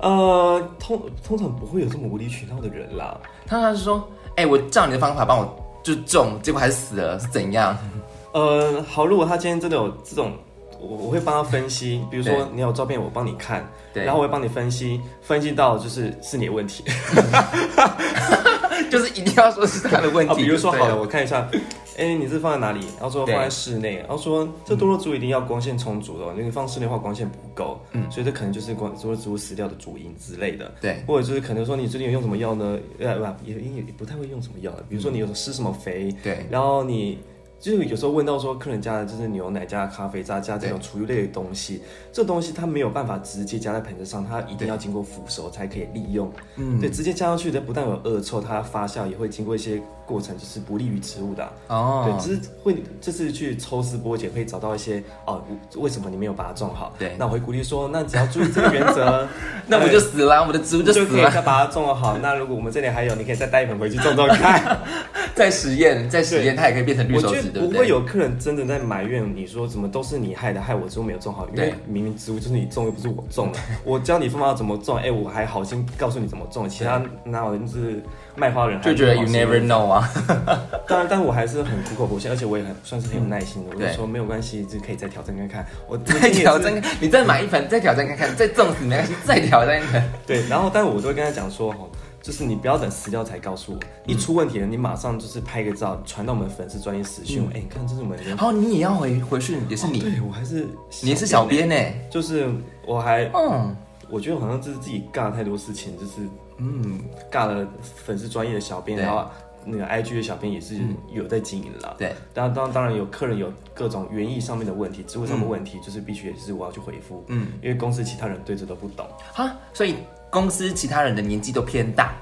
[0.00, 3.18] 呃，通通常不会有这么无理取闹的人啦。
[3.46, 7.76] 他他是说，哎、我照你的方法帮我就种，结果还是死了，是怎样？
[8.32, 10.32] 呃，好，如果他今天真的有这种，
[10.80, 16.84] 我我会帮他分析，比如说你有照片，我帮你看，对，然后我会帮你分析，分析到就是是你的问题。
[18.90, 20.42] 就是一定要说是他的问啊，题。
[20.42, 21.48] 比如说好了，我看一下，
[21.96, 22.80] 哎，你是放在哪里？
[22.98, 30.72] 然后说放在室内，然后说这多肉植物一定要光线充足的哦，因为放室内的话光线不够，嗯所以这可能就是光多肉植物死掉的主因之类的。
[30.80, 32.78] 对，或者就是可能说你最近有用什么药呢？
[32.98, 37.18] 呃，不，也也也不太会用什么药，比如说你有施什么肥，对，然后你
[37.60, 46.32] 就是有时候问到说客人加的就是牛奶加咖啡渣加这种厨余类的东西，这东西它没有办法直接加在盆子上，它一定要经过腐熟才可以利用。
[46.56, 55.40] 嗯，对，直接加上去的不但有恶臭，它发酵也会经过一些过程，就是不利于植物的啊、哦，对，只是会这次去抽丝剥茧，会找到一些哦，
[55.76, 56.92] 为什么你没有把它种好？
[56.98, 59.28] 对那我会鼓励说，那只要注意这个原则，
[59.68, 61.06] 那我就死了我们的植物就死了。
[61.06, 62.18] 就可以再把它种好。
[62.18, 64.78] 那如果我们这里还有，你可以再带一盆回去种种看。
[65.34, 67.48] 再实验，再实验，它也可以变成绿我觉得手指。
[67.50, 67.68] 对对？
[67.70, 73.58] 不会有客人真的在埋怨你说怎么都是你害的，害我植物没有种好，因为明明植物就是你种，又不是我种的。
[73.84, 78.02] 我教你方法怎么种，哎、我还好心告诉你怎么种，其他哪有人是
[78.36, 79.99] 卖花人还就觉得 you never know 啊。
[80.86, 83.70] 当然，但我还是很苦口婆心，而且我也很算是很有耐心的。
[83.70, 85.66] 我就对说没有关系，就可以再挑战看看。
[85.88, 90.02] 我 再挑战，你再买一盆，再挑战看看，再种死没关系， 再挑战一盆。
[90.26, 91.88] 对，然后但我都会跟他讲说，哦，
[92.22, 98.38] 就是你不要等死掉才告诉我，一出问题了，你马上就是拍个照传到我们粉丝专业私讯我，哎、你看这是我们人然。
[98.38, 100.66] 后你也要回回去，也是你，对我还是
[101.02, 101.74] 你是小编呢。
[102.10, 102.48] 就是
[102.86, 103.74] 我还嗯
[104.10, 107.66] 我觉得好像就是自己干了太多事情，就是嗯，尬了
[108.04, 109.24] 粉丝专业的小编，对然后
[109.64, 110.78] 那个 IG 的小编也是
[111.12, 111.94] 有在经营啦。
[111.98, 119.06] 对，当当当然有客人有各种园艺上面的问题，植物上面的问题，就是必须也是我要去回复，嗯，因为公司其他人对这都不懂。
[119.32, 119.96] 哈，所以
[120.30, 122.14] 公司其他人的年纪都偏大，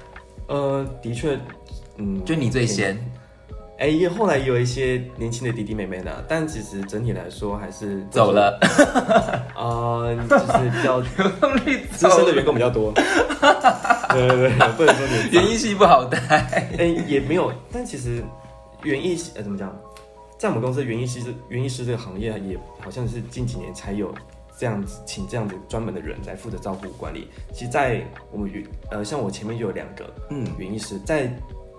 [0.48, 1.38] 呃，的确，
[1.96, 2.98] 嗯，就你最先。
[3.78, 8.58] 哎，也后来也有一些年轻的弟弟妹妹呢，但其实整体来说还是走，了，
[9.56, 12.92] 呃，就是比较 流动率资深的员工比较多。
[12.92, 15.36] 对对对，不能说年纪。
[15.36, 16.18] 园艺系不好带。
[16.76, 18.20] 哎，也没有，但其实
[18.82, 19.72] 园艺系呃怎么讲，
[20.38, 24.12] 在我们公司园艺师园艺师这个行业也好像是近几年才有
[24.58, 27.28] 这样子请这样子专门的人来负责照顾管理。
[27.52, 31.32] 其实，在我们园呃像我前面就有两个嗯，园艺师，在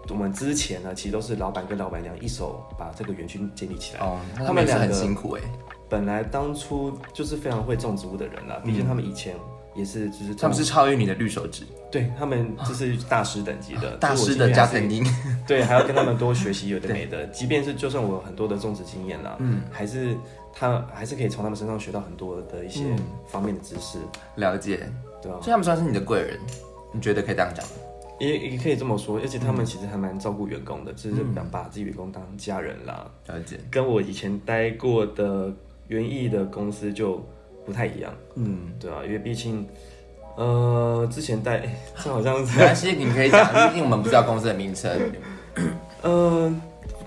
[0.10, 4.00] 我们之前呢，其实都是老板跟老板娘一手把这个园区建立起来。
[4.02, 5.42] 哦，他们两个辛苦哎，
[5.88, 9.36] 本来当初就是非常会种植物的人啦，毕竟他们以前
[9.76, 15.06] 也是就是他们是超越你的绿手指，对他们就是大师等级的大师的加藤鹰。
[15.48, 17.26] 对，还要跟他们多学习有的没的。
[17.28, 20.16] 即便是就算我有很多的种植经验啦，嗯，还是
[20.54, 24.00] 他还是可以从他们身上学到很多的一些嗯方面的知识，
[24.36, 24.88] 了解，
[25.22, 25.52] 对啊所以？
[25.52, 26.40] 他们算是你的贵人，
[26.92, 27.72] 你觉得可以这样讲吗？
[28.20, 33.10] 也也可以这么说，而且他们其实还蛮照顾员工的，就是想把把自己员工当家人啦。
[33.28, 35.54] 了解，跟我以前待过的
[35.88, 37.24] 园艺的公司就
[37.66, 39.68] 不太一样，嗯，对啊，因为毕竟。
[40.38, 44.90] 呃，之前待，哎这好像 没是，关系，你可以讲，毕竟我们不知道公司的名称，
[46.04, 46.62] 嗯，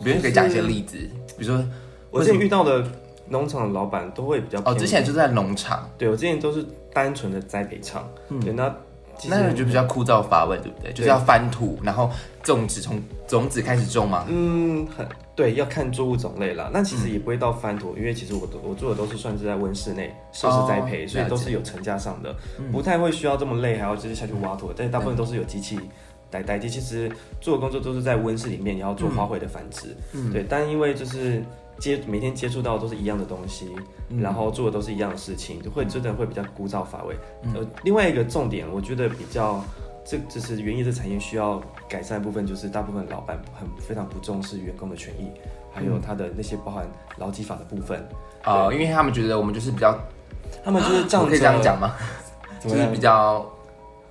[0.04, 0.98] 比如可以讲一些例子，
[1.38, 1.64] 比如说
[2.10, 2.86] 我之前遇到的
[3.30, 8.06] 农场的老板都会比较哦，之前就在农场，对我之前都是单纯的栽培场，
[8.42, 8.74] 对，那
[9.28, 10.92] 那个就比较枯燥乏味，对不对？
[10.92, 12.10] 就是要翻土，然后
[12.42, 14.24] 种植，从种子开始种吗？
[14.28, 16.70] 嗯，很对，要看作物种类啦。
[16.72, 22.34] 那其实也不会到翻土，因为其实我都我做的都是算是在温室内设施栽培，哦所以都是有成架上的，
[22.70, 24.70] 不太会需要这么累，还要就是下去挖土。
[24.76, 25.78] 但是大部分都是有机器
[26.32, 26.68] 来代替。
[26.68, 29.96] 其实做的工作都是在温室里面，然后做花卉的繁殖。
[30.12, 31.42] 嗯对，但因为就是
[31.82, 33.74] 接每天接触到都是一样的东西，
[34.20, 37.16] 然后做的都是一样的事情，就会真的会比较枯燥乏味。
[37.54, 39.62] 呃，另外一个重点，我觉得比较。
[40.04, 45.30] 这就是园艺这产业需要改善的部分，就是大部分老板很非常不重视员工的权益，
[45.72, 46.84] 还有他的那些包含
[47.18, 48.04] 劳基法的部分。
[48.44, 49.96] 哦，因为他们觉得我们就是比较，
[50.64, 51.94] 他们就是这样 我可以这样讲吗？
[52.58, 53.46] 就是比较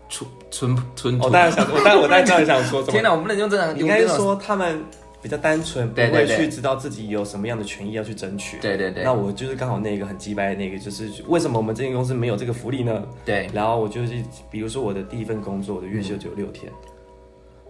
[0.08, 1.26] 淳淳淳朴。
[1.26, 2.92] 我当然想，我当然我当然知道你想说什么。
[2.96, 4.82] 天哪，我不能用这样，应该用这种说他们
[5.22, 8.58] 比较单纯，不会去知道自己有什么样的权益要去争取。
[8.60, 13.08] 对对对那我就是刚好那个很鸡掰的那个，就是为什么我们这间公司没有这个福利呢？
[13.24, 14.14] 对，然后我就是，
[14.50, 16.72] 比如说我的第一份工作，我的月休只有六天。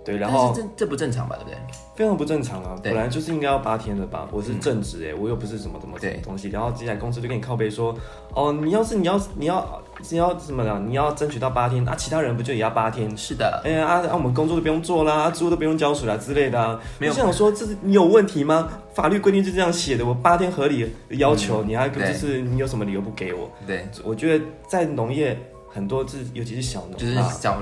[0.04, 1.36] 对，然后这这不正常吧？
[1.38, 1.58] 对不对？
[1.96, 2.76] 非常不正常啊！
[2.82, 4.28] 本来就是应该要八天的吧？
[4.32, 6.50] 我是正职哎、我又不是什么什么对东西。
[6.50, 7.96] 然后接下来公司就跟你靠背说，
[8.34, 13.16] 哦，你要是你要你要你要什么的，你要争取到八天啊，其他人不就也要八天？
[13.16, 16.80] 是的，哎呀啊啊，我们工作都不用做啦，植物都不用交水啦之类的啊。
[16.98, 18.70] 没有我就想说，这是你有问题吗？
[18.96, 23.48] 法律规定是这样写的，我八天合理要求，嗯你还对就是你有什么理由不给我？
[23.68, 25.38] 对，我觉得在农业
[25.72, 27.62] 很多是，尤其是小农就是啊，小，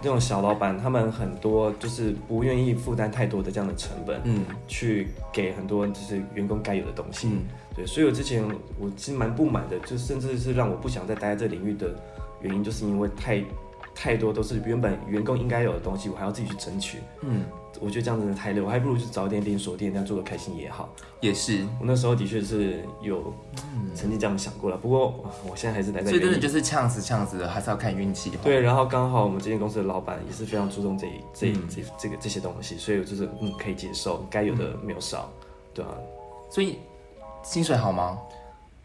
[0.00, 4.20] 那种小老板，他们很多就是不愿意负担太多的这样的成本。
[4.24, 7.28] 嗯去给很多就是员工该有的东西。
[7.28, 7.42] 嗯，
[7.74, 8.44] 对，所以我之前
[8.78, 11.92] 我其实蛮不满的，就甚至是让我不想再待在这领域的
[12.40, 13.42] 原因，就是因为太
[14.00, 16.98] 太多都是原本员工应该有的东西，我还要自己去争取。
[17.22, 17.44] 嗯，
[17.80, 20.88] 我觉得这样真的太累，我还不如去找一点连锁店，这样做的开心也好。
[21.20, 23.34] 也是，我那时候的确是有
[23.96, 35.28] 曾经这样想过了，不过我现在还是待在所以真的就是呛死呛死的，还是要看运气。，对，然后刚好我们这间公司的老板也是非常注重这一这嗯这这个这些东西，所以我就是嗯可以接受，该有的没有少，
[35.74, 35.90] 对啊。
[36.48, 36.78] 所以
[37.42, 38.16] 薪水好吗？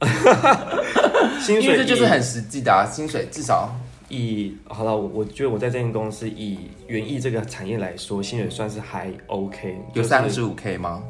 [1.39, 3.69] 薪水因为这就是很实际的啊，薪水至少
[4.13, 11.03] 以好了，我我觉得我在这间公司以园艺这个产业来说，薪水算是还 OK，就是有三十五 K 吗？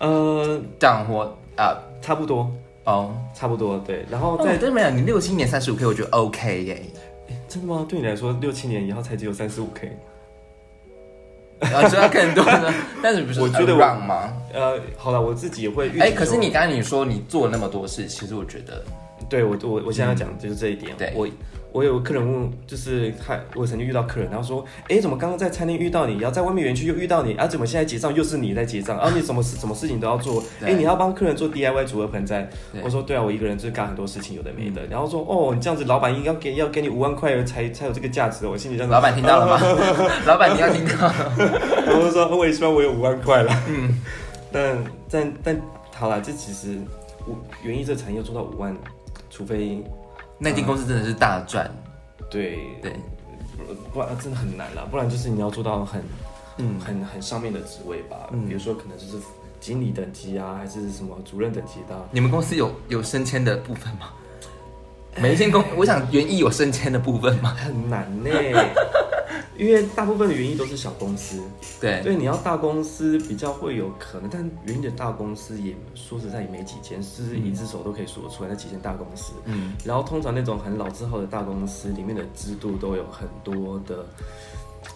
[0.00, 2.50] 呃，这样或啊差不多，
[2.84, 4.04] 哦，差不多对。
[4.10, 6.82] 然后哦，在、真没有，你六七年三十五 K，我觉得 OK 耶。
[7.48, 7.86] 真的吗？
[7.88, 9.96] 对你来说，六七年以后才只有三十五 K，
[11.60, 14.32] 然后说要更多呢， 但是不是我觉得我让吗？
[14.52, 18.84] 呃，好了，我自己也会预期哎，可是你刚才你说你做了那么多事，其实我觉得
[19.28, 20.96] 对我我我现在要讲的就是这一点。
[20.96, 21.28] 对我
[21.72, 32.48] 我有客人问，就是他我曾经遇到客人，然后说，哎，怎么刚刚在餐厅遇到你，然后在外面园区又遇到你，啊，怎么现在结账又是你在结账，啊，你什么事什么事情都要做，对哎，你要帮客人做 DIY 组合盆栽。
[32.82, 34.84] 我说对啊，我一个人就是干很多事情，有的没的。
[34.86, 38.50] 然后说哦，你这样子，老板应该给要给你五万块才才有这个价值哦。
[38.52, 39.60] 我心里这样子，老板听到了吗？
[40.26, 41.12] 老板你要听到，
[41.86, 43.52] 我就说我也希望我有五万块了。
[43.68, 43.94] 嗯，
[44.50, 45.60] 但但但
[45.94, 46.78] 好了，这其实
[47.26, 48.76] 我园艺这产业做到五万，
[49.30, 49.82] 除非
[50.42, 51.70] 那间公司真的是大赚，
[52.30, 52.58] 对。
[52.80, 52.96] 对，
[53.58, 56.02] 不不然真的很难啦，不然就是你要做到很
[56.56, 58.46] 嗯，很很上面的职位吧，嗯。
[58.48, 59.18] 比如说可能就是
[59.60, 62.02] 经理等级啊，还是什么主任等级的啊。
[62.10, 64.12] 你们公司有有升迁的部分吗？
[65.20, 67.54] 每一间公，我想园艺有升迁的部分吗？
[67.58, 68.30] 很难呢，
[69.56, 71.42] 因为大部分的园艺都是小公司，
[71.80, 79.32] 对，对，你要大公司比较会有可能，但园艺的大公司也说实在也没几间，是一只手都可以数得出来那几间大公司。
[79.44, 84.06] 嗯，然后通常那种很老字号的大公司里面的制度都有很多的，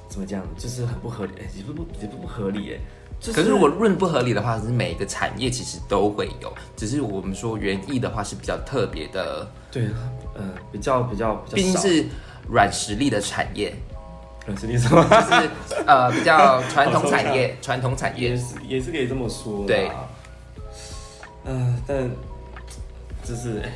[0.08, 2.80] 怎么讲，就是很不合理，哎，也不不也不不合理，哎，
[3.20, 9.88] 就是可是如果论不合理的话，是每个产业其实都会有，只是我们说园艺的话是比较特别的，对，
[10.34, 11.62] 呃，比较比较比较少。
[11.62, 12.06] 毕竟是
[12.48, 13.74] 软实力的产业，
[14.46, 15.50] 软实力什么，就是
[15.87, 18.30] 呃比较传统产业，传统产业。
[18.30, 19.90] 也是也是可以这么说啦，对。
[21.46, 22.11] 嗯、但
[23.22, 23.61] 就是。
[23.61, 23.70] 哎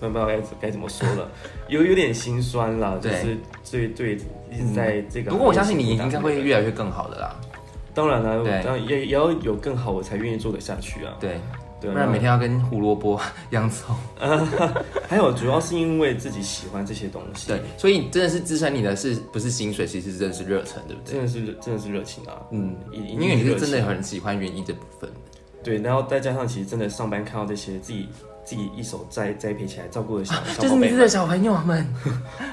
[0.00, 1.28] 突然不知道该该怎么说了，
[1.66, 3.36] 有有点心酸啦，就是
[3.68, 4.14] 对对，
[4.48, 5.32] 一直在这个。
[5.32, 7.34] 不过我相信你应该会越来越更好的啦，
[7.92, 8.62] 当然了，对。
[8.62, 11.16] 当然也也要有更好，我才愿意做得下去啊。
[11.18, 11.40] 对，
[11.80, 13.94] 对啊，不然每天要跟胡萝卜、 洋葱，
[15.08, 21.12] 还有主要是因为自己喜欢这些东西，对，，所以真的是支撑你的是不是薪水，其实真的是热忱，对不对？
[21.12, 25.08] 真的是真的是热情啊，嗯，因因为你是真的很喜欢园艺这部分，
[25.62, 28.08] 对，然后再加上其实真的上班看到这些自己
[28.44, 31.86] 自己一手栽栽培起来照顾的小小 就是你的小朋友们，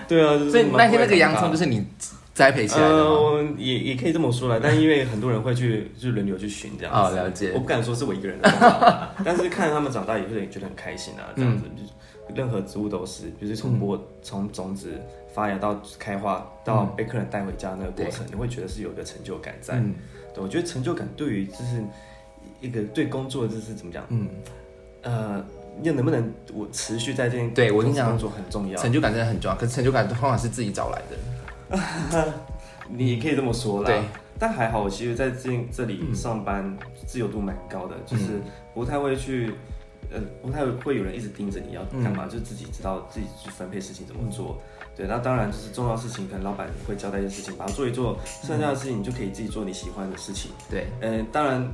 [0.08, 1.86] 对啊，就是所以那天那个洋葱就是你
[2.36, 7.52] 栽培起来的呃，也也可以这么说啦，但因为很多人会去就轮流去寻这样子，哦了解。
[7.56, 8.50] 我不敢说是我一个人的
[9.24, 11.78] 但是看他们长大也会觉得很开心啊，这样子，嗯。
[11.78, 11.90] 就是
[12.36, 15.00] 任何植物都是，就是从播从种子
[15.34, 19.76] 发芽到开花到被客人带回家那个过程，你会觉得是有一个成就感在。
[19.76, 19.96] 嗯。
[20.34, 21.82] 对，我觉得成就感对于就是
[22.60, 24.28] 一个对工作就是怎么讲，嗯，
[25.04, 25.46] 呃，
[25.84, 31.16] 要能不能我持续在这件对我跟你讲工作很重要，成就感真的很重要，可是成就感通常是自己找来的，
[32.90, 33.88] 你也可以这么说啦。
[33.88, 34.02] 对，
[34.38, 36.14] 但还好，我其实在这这里嗯。
[36.16, 38.42] 上班自由度蛮高的，就是
[38.74, 39.54] 不太会去，
[40.12, 42.16] 呃，不太会有人一直盯着你要干嗯。
[42.16, 44.62] 嘛，就自己知道自己去分配事情怎么做。
[44.96, 50.52] 对，那当然就是重要事情，可能老板会交代一些事情，把它做一做，剩下的事情你就可以自己做你喜欢的事情。
[50.70, 51.70] 对，嗯、当然，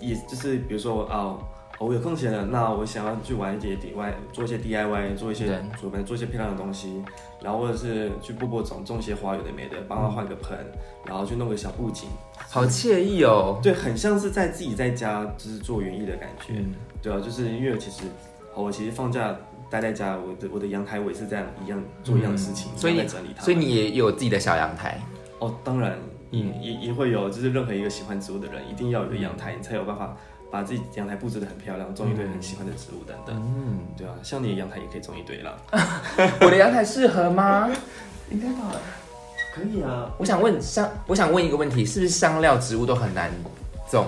[0.00, 1.36] 也就是比如说啊、
[1.78, 5.60] 我有空闲了，那我想要去玩一些 DIY，做一些 DIY，做一些对。
[5.80, 7.02] 做做一些漂亮的东西，
[7.42, 10.56] 然后或者是去播播种，种一些花有的没的，帮他换个盆，
[11.04, 12.08] 然后去弄个小布景，
[12.48, 13.58] 好惬意哦。
[13.62, 16.74] 对，很像是在自己在家就是做园艺的感觉，嗯。
[17.02, 18.04] 对啊，就是因为其实
[18.54, 19.36] 我其实放假
[19.68, 25.00] 待在家，我的我的阳台我也是这样一样做一样的事情，嗯所以在整理它，所以你也有自己的小阳台，
[25.40, 26.52] 哦，当然，嗯。
[26.52, 30.16] 嗯，也也会有，就是任何一个喜欢植物的人，一定要有个阳台，你才有办法
[30.54, 33.34] 把自己阳台布置的很漂亮，种一堆很喜欢的植物等等。
[33.36, 35.56] 嗯，对啊，像你的阳台也可以种一堆啦。
[36.40, 37.68] 我的阳台适合吗？
[38.30, 38.70] 应该吧？
[39.52, 40.08] 可以啊。
[40.16, 43.32] 我想问香，我想问一个问题，是不是香料植物都很难
[43.90, 44.06] 种？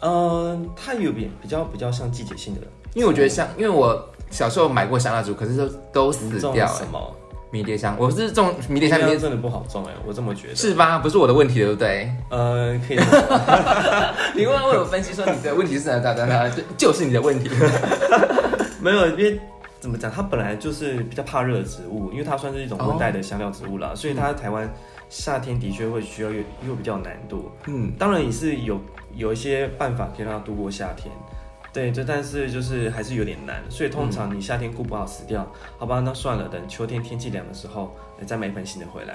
[0.00, 2.60] 嗯，它有比比较比较像季节性的。
[2.94, 6.74] 因为我觉得香，因为我小时候买过香蜡烛，可是都都死掉了。
[6.74, 7.16] 什么？
[7.50, 10.54] 迷迭香，我是种迷迭香，迷迭香真的不好种哎，我这么觉得。
[10.54, 10.98] 是吧？
[10.98, 12.10] 不是我的问题，对不对？
[12.30, 12.98] 呃，可以。
[14.36, 17.48] 你刚刚为我分析说你的问题是哪哪哪哪，就就是你的问题。
[18.80, 19.40] 没有，因为
[19.80, 24.70] 怎么讲，它本来就是比较怕热的植物，因为它算是一种温带的香料植物啦，所以它在台湾
[25.08, 27.50] 夏天的确会需要又又比较有难度。
[27.66, 28.78] 嗯，当然也是有
[29.16, 31.12] 有一些办法可以让它度过夏天，
[31.78, 35.46] 对，这但是就是还是有点难，所以通常你夏天顾不好死掉，
[35.78, 39.14] 好吧，那算了，等秋天天气凉的时候，你再买一盆新的回来。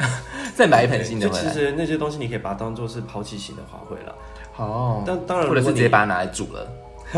[0.55, 1.43] 再买一盆新的回来。
[1.43, 4.15] 就其实那些东西你可以把它当做是抛弃型的花卉了，
[4.55, 6.71] 哦，但当然或者是直接把它拿来煮了，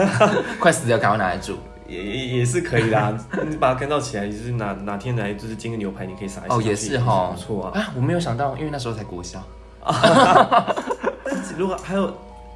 [0.60, 1.56] 快死掉，赶快拿来煮。
[1.88, 3.16] 也也也是可以啦，
[3.48, 7.80] 你把它干燥起来，就是哪哪天来就是煎个牛排，你可以撒一些哦，也是哈，不错啊。
[7.80, 9.44] 啊，我没有想到，因为那时候才国小。
[9.86, 12.12] 但是如果还有，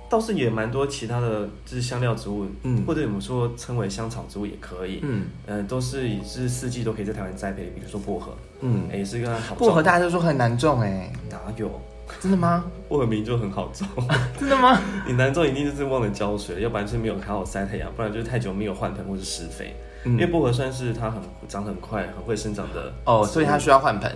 [0.10, 2.84] 倒是也蛮多其他的，就是香料植物，嗯。
[2.86, 5.28] 或者我们说称为香草植物也可以，嗯。
[5.46, 9.58] 嗯、都是也是四季都可以在台湾栽培，比如说薄荷，嗯，也是跟它好种。
[9.68, 11.70] 薄荷大家都说很难种哎，哪有？
[12.20, 12.64] 真的吗？
[12.90, 13.88] 薄荷明就很好种，
[14.40, 14.82] 真的吗？
[15.06, 19.76] 你难种一定就是忘了浇水，要不然就是没有好好晒太阳，不然就是太久没有换盆或是施肥。
[20.06, 24.10] 因为薄荷算是它很长很快、很会生长的哦，所以它需要换盆。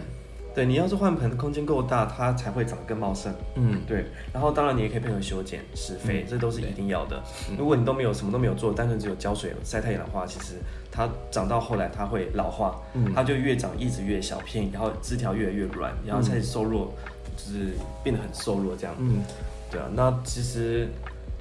[0.53, 3.33] 对，你要是换盆空间够大，它才会长得更茂盛。
[3.55, 4.05] 嗯，对。
[4.31, 7.21] 然后当然你也可以配合修剪、施肥，这都是一定要的。
[7.57, 10.55] 如果你都没有什么都没有做，单纯只有浇水、晒太阳的话，其实
[10.91, 12.79] 它长到后来它会老化，
[13.15, 16.93] 它就越长一直越小片，然后枝条越来越软，然后开始瘦弱，
[17.35, 17.71] 就是
[18.03, 18.95] 变得很瘦弱这样。
[18.99, 19.23] 嗯，
[19.71, 19.87] 对啊。
[19.93, 20.87] 那其实。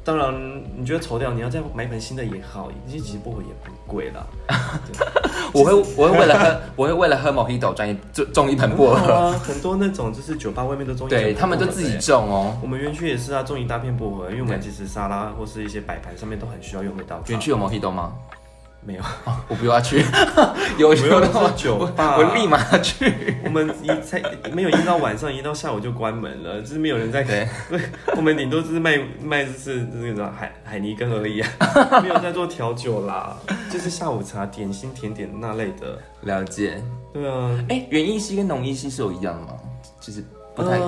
[0.04, 0.34] 当然，
[0.76, 4.26] 你觉得丑掉，你要再买一盆新的也好，其实薄荷也不贵啦。
[5.54, 9.30] 我会，我会为了喝，我会为了喝 Mojito 专业种种一盆薄荷。
[9.32, 12.56] 很多那种就是酒吧外面都种，对他们都自己种哦。
[12.60, 17.22] 我们园区也是啊，种一大片薄荷，因为我们其实沙拉或是一些摆盘上面都很需要用得到。
[17.28, 18.12] 园区有 Mojito 吗？
[18.84, 19.02] 没有，
[19.48, 20.04] 我不要去。
[20.76, 23.36] 有没有的话，酒吧我立马去。
[23.44, 24.20] 我们一才
[24.52, 27.48] 没有一到晚上，一到下午就关门了，就是没有人在 对。
[28.16, 33.36] 我们顶多就是卖卖就是那个海海泥根而已啊，没有在做调酒啦，
[33.70, 35.98] 就是下午茶、点心、甜点那类的。
[36.22, 36.82] 了解。
[37.12, 37.64] 对啊。
[37.68, 39.58] 哎，园艺系跟农艺系是有一样的吗？
[40.00, 40.24] 就是
[40.56, 40.80] 不太。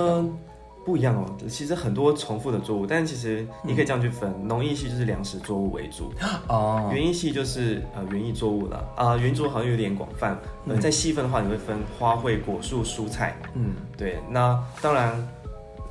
[0.85, 6.13] 不一样哦，其实很多重复的作物，但其实你可以这样去分，农艺系就是粮食作物为主，
[6.47, 15.29] 哦，园艺系就是呃园艺作物了啊，园艺作物好像有点广泛，呃，在细分的话你会分花卉、果树、蔬菜，嗯，对，那当然，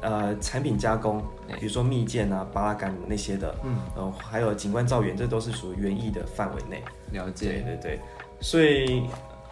[0.02, 1.24] 呃，产品加工，
[1.60, 6.84] 比如说蜜饯啊、巴拉干那些的，嗯，呃，还有景观造园，这都是属于园艺的范围内。
[7.12, 8.00] 了解，对对对，
[8.42, 9.04] 所以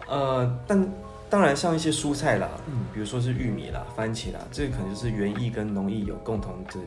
[0.08, 0.88] 呃，但。
[1.32, 6.78] 当然，像一些蔬菜啦，嗯，比如说是玉米啦、番茄啦，这个可能就是园艺跟农艺有共同的、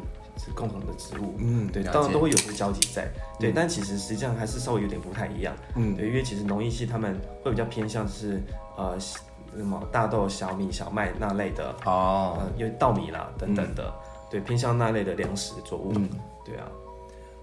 [0.54, 8.40] 共同的植物，嗯，对，当然都会有这个交集在，对，但其实实际上还是稍微有点不太一样，嗯，对，因为其实农艺系他们会比较偏向是
[8.78, 9.18] 呃什
[9.66, 13.92] 么大豆、小米、小麦那类的哦，呃，有稻米啦等等的，
[14.30, 16.08] 对，偏向那类的粮食作物，嗯，
[16.46, 16.68] 对啊，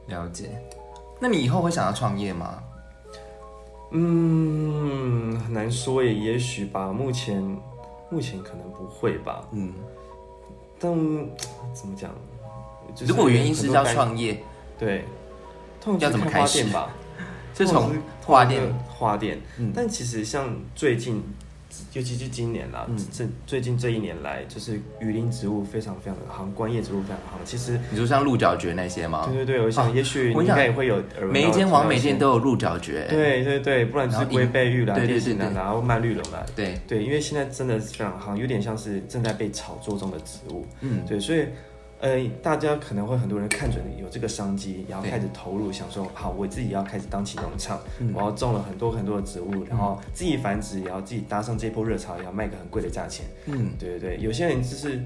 [0.07, 0.51] 了解。
[1.19, 2.63] 那你以后会想要创业吗？
[3.93, 6.93] 嗯，很难说耶，也许吧。
[6.93, 7.41] 目前，
[8.11, 9.47] 目前可能不会吧。
[9.53, 9.73] 嗯，
[10.79, 10.93] 但
[11.73, 12.11] 怎么讲？
[13.07, 14.43] 如果原因是要创业，
[14.79, 15.05] 对，
[15.99, 16.91] 要怎么开始吧？
[17.55, 17.93] 就从
[18.25, 19.41] 花店，花店。
[19.75, 21.23] 但其实像最近。
[21.93, 27.39] 尤其是今年啦，这最近这一年来，就是雨林植物非常非常的好，观叶植物非常好。
[27.45, 29.27] 其实你说像鹿角蕨那些吗？
[29.27, 31.03] 对对对，我想也许应该也会有。
[31.31, 33.07] 每一间王美店都有鹿角蕨。
[33.09, 36.45] 对对对，不然就是龟背玉啦、电信兰，然后蔓绿龙啦。
[36.55, 40.67] 对对，因为现在真的是非常好，有点像是正在被炒作中的植物。
[40.81, 41.47] 嗯，对，所以。
[42.03, 47.81] 呃，大家可能会很多人看准有这个商机，然后开始投入，想说好，我自己要开始当起农场，
[48.13, 53.25] 我要种了很多很多的植物，然后自己繁殖，然后自己搭上这波热潮，也要卖个很贵的价钱。
[53.47, 55.01] 嗯，对对对，有些人就是。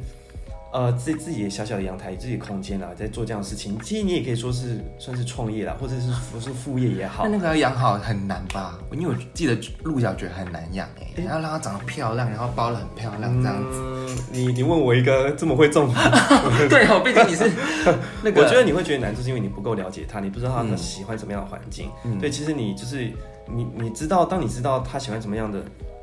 [0.77, 7.25] 呃，自自己的小小的阳台，自己空间啦，在做这样的事情，其实你也可以说是算是创业啦，或者是不是副业也好。
[7.25, 8.79] 那那个要养好很难吧？
[8.93, 14.23] 因为我记得鹿角蕨很难养哎，要让它长得漂亮，然后包的很漂亮这样子。
[14.31, 15.91] 你你问我一个这么会种，
[16.69, 17.51] 对哦，毕竟你是
[18.23, 21.89] 那个，我觉得你会觉得难，就是因为你不够了解它，你不知道它喜欢什么样的环境。
[22.21, 23.11] 对，其实你就是
[23.49, 25.63] 你你知道，当你知道它喜欢什么样的。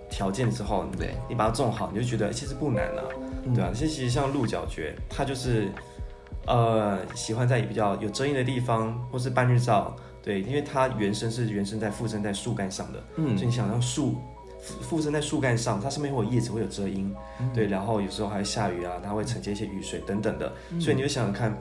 [0.10, 3.04] 条件之后，对你把它种好，你就觉得其实不难了，
[3.54, 3.72] 对吧？
[3.74, 5.70] 其实像鹿角蕨，它就是
[6.48, 14.16] 呃喜欢在比较有遮阴的地方，或是半日照，对，因为它原生是原生在附生在树干上的，嗯，所以你想让树
[14.82, 17.14] 附生在树干上，它上面会有叶子会有遮阴，
[17.54, 21.58] 对，然后有时候还会下雨啊，它会承接一些雨水等等的，所以你就想想看，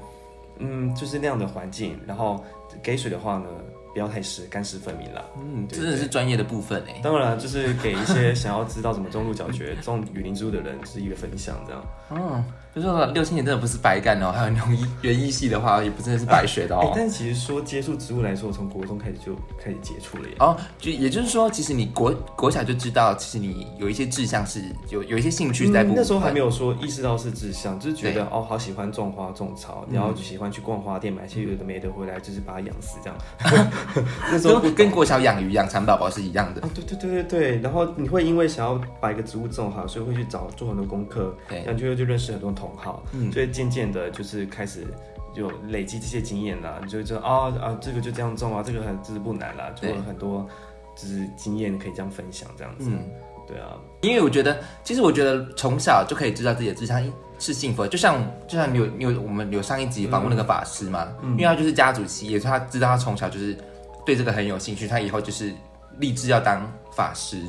[0.59, 2.45] 嗯，就是那样的环境，然后
[2.83, 3.47] 给水的话呢？
[3.93, 5.25] 不要太湿，干湿分明啦。
[5.37, 7.01] 嗯，真的是专业的部分哎。
[7.03, 11.85] 当然，就是给一些想要知道怎么种鹿角蕨、种雨林植物的人是一个分享，这样。
[12.17, 12.45] 嗯。
[12.75, 16.91] 就说六七年真的不是白干哦，还有那种园艺系的话，也不真的是白学的哦。
[16.97, 20.35] 但其实说接触植物来说，我从国中开始就开始接触了耶。
[20.39, 25.83] 哦，就也就是说，其实你国国小就知道，其实你有一些志向是有有一些兴趣在。
[25.83, 33.71] 那时候还没有说意识到是志向，就是觉得哦，好喜欢种花种草，然后就喜欢去逛花店买些有的没的回来，就是把它养死这样。
[34.33, 36.63] 那时候跟国小养鱼养蚕宝宝是一样的。
[36.75, 37.59] 对对对对对。
[37.59, 43.03] 然后你会因为想要把一个植物种好，所以会去找做很多功课，然后就就认识很多同好。
[43.13, 43.31] 嗯。
[43.31, 44.87] 所以渐渐的，就是开始
[45.35, 50.47] 就累积这些经验啦，你就知道啊啊，这个就这样种啊，这个很就是不难啦，就有很多
[50.95, 52.91] 就是经验可以这样分享，这样子。
[52.91, 52.99] 嗯，
[53.47, 57.03] 对啊，因为我觉得，其实我觉得从小就可以知道自己的志向
[57.39, 63.57] 是幸福的，就像就像你有你有我们有上一集访问那个法师嘛，嗯因为他就是家族企业，所以他知道他从小就是
[64.05, 65.51] 对这个很有兴趣，他以后就是
[65.99, 67.43] 立志要当法师。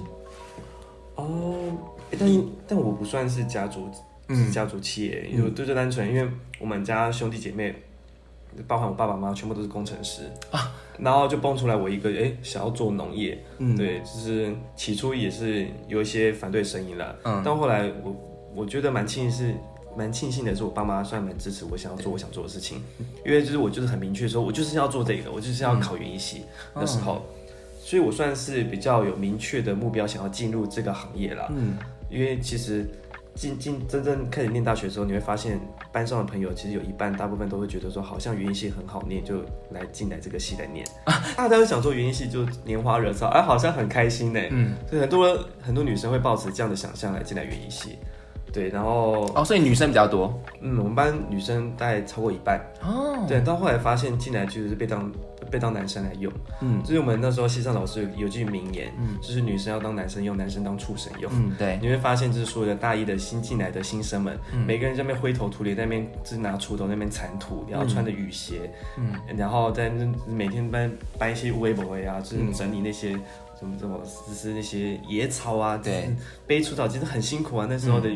[1.15, 1.55] 哦，
[2.17, 3.89] 但但我不算是家族。
[4.29, 7.73] 是家族企业，有对最单纯，因为我们家兄弟姐妹，
[8.67, 18.15] 包含我爸爸妈妈，全部都是工程师啊，然后就蹦出来我一个，哎，想要做农业，嗯，对，就是起初也是有一些反对声音了，嗯，但后来我
[18.55, 19.55] 我觉得蛮庆幸是。
[19.95, 22.81] 蛮庆幸的是，我爸妈算蛮支持我想要做我想做的事情，
[23.23, 27.21] 因为就是我就是很明确说，我就是要做这个，我就是要考园艺系的时候，
[27.79, 31.47] 所以我算是比较有明确的目标，想要进入这个行业啦。
[31.55, 31.77] 嗯，
[32.09, 32.89] 因为其实
[33.35, 35.59] 进进真正开始念大学的时候，你会发现
[35.91, 39.39] 班上的朋友其实有一半大部分都会觉得说，好像园艺系很好念，就
[39.71, 40.85] 来进来这个系来念。
[41.35, 44.39] 大家都想做园艺系就拈花惹草，哎，好像很开心呢。
[44.51, 47.97] 嗯，所以很多很多女生会抱持这样的想象来进来园艺系。
[48.51, 50.39] 对，然后哦，所以女生比较多。
[50.61, 52.61] 嗯，我们班女生大概超过一半。
[52.83, 55.11] 哦，对，到后来发现进来就是被当
[55.53, 56.33] 被当男生来用。
[56.61, 61.31] 嗯，就是我们那时候西藏老师有句名言，嗯，就是女生要当男生用，男生当畜生用。
[61.35, 64.35] 嗯，对，你会发现就是所有的大一的新进来的新生们，
[64.65, 73.15] 每个人在那边灰头土脸，在那边就是拿锄头那边铲土，然后穿着雨鞋，嗯，然后在那每天搬搬一些微博啊，就是整理那些。
[73.59, 73.97] 什么什么，
[74.27, 76.09] 就是那些野草啊，对，
[76.45, 77.65] 背除草其实很辛苦啊。
[77.69, 78.09] 那时候的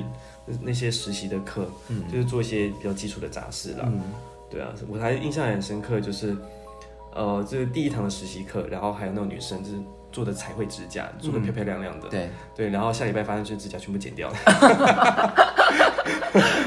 [0.62, 3.84] 那些实习的课，嗯，就是做一些比较基础的杂事了。
[3.86, 4.02] 嗯，
[4.50, 6.36] 对啊，我还印象很深刻，就是
[7.14, 9.78] 呃，这是第一堂的实习课，然后还有那种女生，就是
[10.12, 14.36] 做的彩绘指甲，做的漂漂亮亮的，对 对，然后下礼拜发现这指甲全部剪掉了。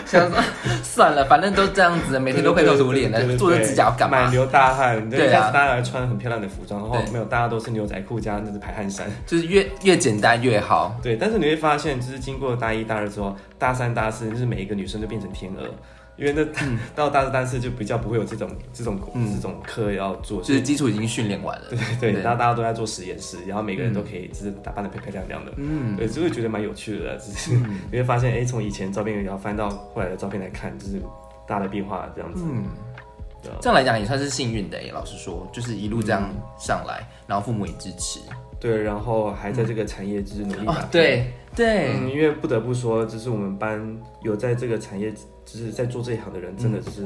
[0.04, 0.42] 想说
[0.82, 4.22] 算了，反正都这样子，每天都灰头土脸的，做的指甲要干嘛？
[4.22, 5.08] 满流大汗。
[5.08, 10.96] 对啊，大家来穿很漂亮的服装，然后没有，大家都是牛仔裤加那是排汗衫，就是越越简单越好。
[11.00, 15.62] 对，但是你会发现，就是经过大一、大二之后，大三、大四，就是每一个女生都变成天鹅。
[16.20, 16.44] 因为那
[16.94, 19.00] 到大四、大四就比较不会有这种这种
[19.34, 21.68] 这种课要做，就是基础已经训练完了。
[21.70, 25.52] 对对对，然后大家都在做实验室，然后每个人都可以就是打扮的漂漂亮亮的。
[25.56, 27.16] 嗯，对，就会觉得蛮有趣的。
[27.16, 27.56] 只是
[27.90, 31.00] 你会发现，哎，从以前照片然后翻到后来的照片来看，就是
[31.48, 32.42] 大的变化这样子。
[32.44, 32.64] 嗯，
[33.60, 34.78] 这样来讲也算是幸运的。
[34.92, 38.20] 老实说，就是一路这样上来，然后父母也支持。
[38.60, 40.68] 对，然后还在这个产业就是努力。
[40.92, 45.12] 对对，因为不得不说，就是我们班有在这个产业。
[45.42, 47.04] 就是在做这一行的人，真的只是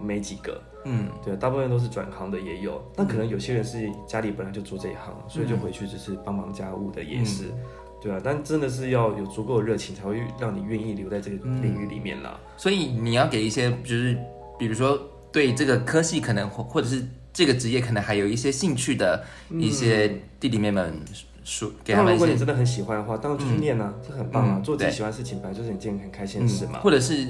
[0.00, 0.58] 没几个。
[0.86, 2.82] 嗯，对，大部分都是转行的，也有。
[2.96, 7.52] 那可能有些人是家里本来就做这一行，所以就回去就是帮忙家务的，也是。
[8.00, 12.40] 对啊，但真的是要有足够的热情，才会让你愿意留在这个领域里面啦。
[12.56, 14.16] 所以你要给一些，就是
[14.58, 14.98] 比如说
[15.30, 20.08] 对这个科系可能或或者是这个职业可能还有一些兴趣的一些
[20.38, 21.00] 弟弟妹妹们
[21.44, 24.60] 说，给他们如果你真的很喜欢的话，当然就去念啊，这很棒啊。
[24.64, 26.80] 做自己喜欢的事情，本来就是一件很开心的事嘛。
[26.80, 27.26] 或者是。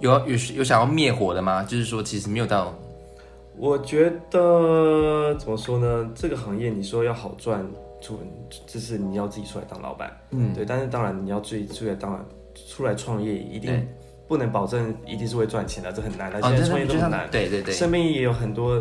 [0.00, 1.62] 有有有想要灭火的吗？
[1.62, 2.74] 就是说，其实没有到。
[3.54, 6.10] 我觉得怎么说呢？
[6.14, 7.62] 这个行业你说要好赚，
[8.00, 8.18] 出
[8.66, 10.64] 就是你要自己出来当老板，嗯，对。
[10.64, 12.24] 但是当然你要自己出来当然
[12.66, 13.86] 出来创业，一定
[14.30, 16.40] 不能保证一定是会赚钱的，这很难的。
[16.40, 17.28] 现在创业都很难。
[17.32, 17.74] 对对对。
[17.74, 18.80] 身边也有很多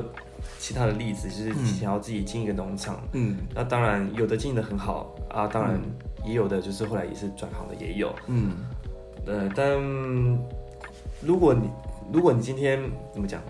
[0.60, 5.82] 其他的例子，就是想要自己经营一个农场，嗯，那当然有的经营的很好啊，当然
[6.24, 8.52] 也有的就是后来也是转行的也有，嗯，
[9.26, 9.76] 呃，但。
[11.22, 11.70] 如果你
[12.14, 12.80] 如果你今天
[13.12, 13.42] 怎么讲？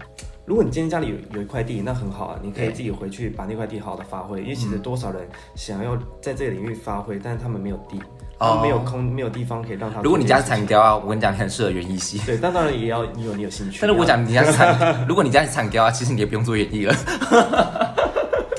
[0.43, 4.41] 如果你今天家里有有一块地，那很好啊，你可以自己回去把那块地好好的发挥。
[4.41, 5.21] 因为其实多少人
[5.55, 8.01] 想要在这个领域发挥，但是他们没有地，
[8.39, 10.01] 哦，没有空，没有地方可以让他。
[10.01, 12.19] 如果你家是产雕啊，我跟你讲，你很适合园艺系。
[12.25, 13.79] 对，但当然也要你有你有兴趣。
[13.81, 14.77] 但是我讲你家是产，
[15.07, 16.95] 如果你家是产雕啊，其实你也不用做园艺了。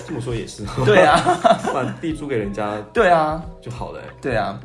[0.06, 0.64] 这么说也是。
[0.84, 1.18] 对啊，
[1.72, 2.76] 把地租给人家。
[2.92, 4.00] 对啊，就好了。
[4.20, 4.60] 对啊。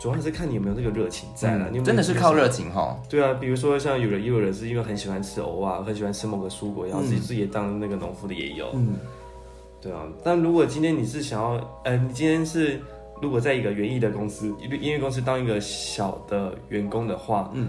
[0.00, 2.96] 主要是看你有没有这个热情在了，真的是靠热情哈。
[3.08, 8.68] 对啊，比如说像有人也有人是因为很喜欢吃藕啊，很喜欢吃某个蔬果，然后自己自己当那个农夫的也有。
[8.74, 8.94] 嗯，
[9.80, 10.02] 对啊。
[10.24, 12.80] 但如果今天你是想要，呃，你今天是
[13.22, 17.68] 如果在一个园艺的公司，音乐公司当一个小的员工的话，嗯，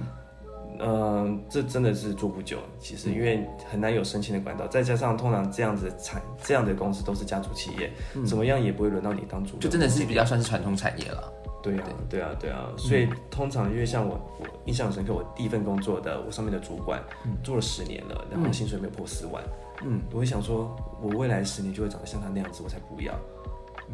[0.80, 2.58] 呃，这真的是做不久。
[2.80, 7.91] 其实因为很难有升迁的管道，再加上通常这样子产这样的公司都是家族企业，
[8.26, 11.32] 怎么样也不会轮到你当主，就真的是比较算是传统产业了。
[11.62, 12.20] 对啊，对。
[12.20, 16.99] 啊，对啊，所以通常因为像我，我印象深刻，我第一份工作的我上面的主管
[17.43, 19.43] 做了十年了，然后薪水没有破四万，
[19.84, 23.14] 嗯，我会想说，我未来十年就会长得像他那样子，我才不要，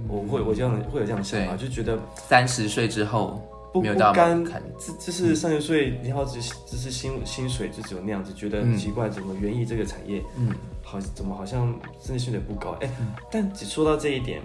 [0.08, 3.42] 我会我这样会有这样的想法，就觉得三十岁之后
[3.74, 12.90] 不不甘，这这是三十岁，然后只只是薪薪水就只有那样子，觉得奇怪，怎么园艺这个产业，嗯，好怎么好像真的薪水不高，哎，
[13.32, 14.42] 但只说到这一点。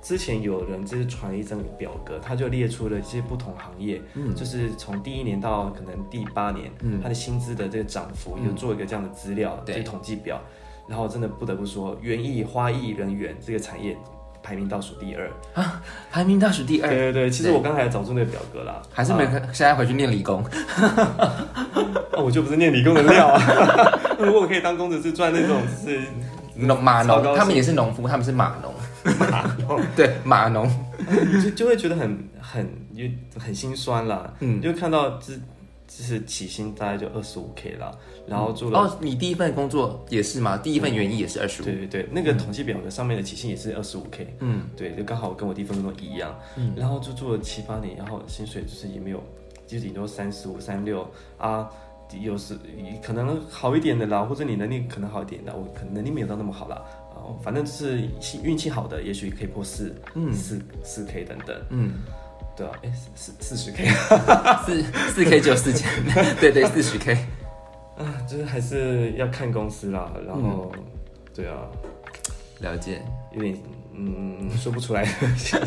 [0.00, 10.40] 之前有人就是传了一张表格，他就列出了一些不同行业，嗯，就是从第一年到可能第八年，嗯，他的薪资的这个涨幅，有做一个这样的资料，这个统计表。
[10.86, 13.94] 然后真的不得不说，园艺花艺人员这个产业
[14.48, 15.82] 排名倒数第二啊。
[16.10, 20.42] 排名倒数第二，对对对，其实我刚才有找出那个表格啦，啊还是没看，现在回去念理工。
[22.16, 23.38] 哦我就不是念理工的料啊。
[24.18, 26.00] 如果我可以当工程师赚那种就是
[26.54, 28.74] 农码农，他们也是农夫，他们是码农。
[29.94, 30.66] 对，码农。
[31.44, 33.04] 就就会觉得很很就
[33.38, 34.32] 很心酸啦。
[34.40, 35.40] 嗯嗯，就看到就是
[35.88, 37.90] 就是起薪大概就二十五 K 啦，
[38.26, 38.78] 然后做了。
[38.78, 40.56] 哦，你第一份工作也是吗？
[40.58, 41.64] 第一份原因也是二十五。
[41.64, 49.22] 对对对，那个统计表格上面的起薪也是二十五 K，嗯，对，就刚好跟我第一份工作一样，嗯然后就做了七八年，然后薪水就是也没有，
[49.66, 51.08] 就顶多三十五、三六
[51.38, 51.70] 啊，
[52.20, 52.54] 有时
[53.02, 56.82] 可能好一点的啦，或者你能力可能好一点的，我可能能力没有到那么好啦，
[57.14, 58.02] 哦，反正就是
[58.42, 61.92] 运气好的，也许可以破四，嗯四四 K 等等，嗯，
[62.58, 63.86] 对啊，哎，四四十 K
[64.66, 64.82] 四
[65.12, 65.88] 四 K 只有四千，
[66.40, 67.14] 对对，四十 K。
[67.96, 70.72] 啊，就是还是要看公司啦，然后，
[71.34, 71.54] 对啊，
[72.60, 73.00] 了解，
[73.32, 73.56] 有点
[73.94, 75.04] 嗯说不出来，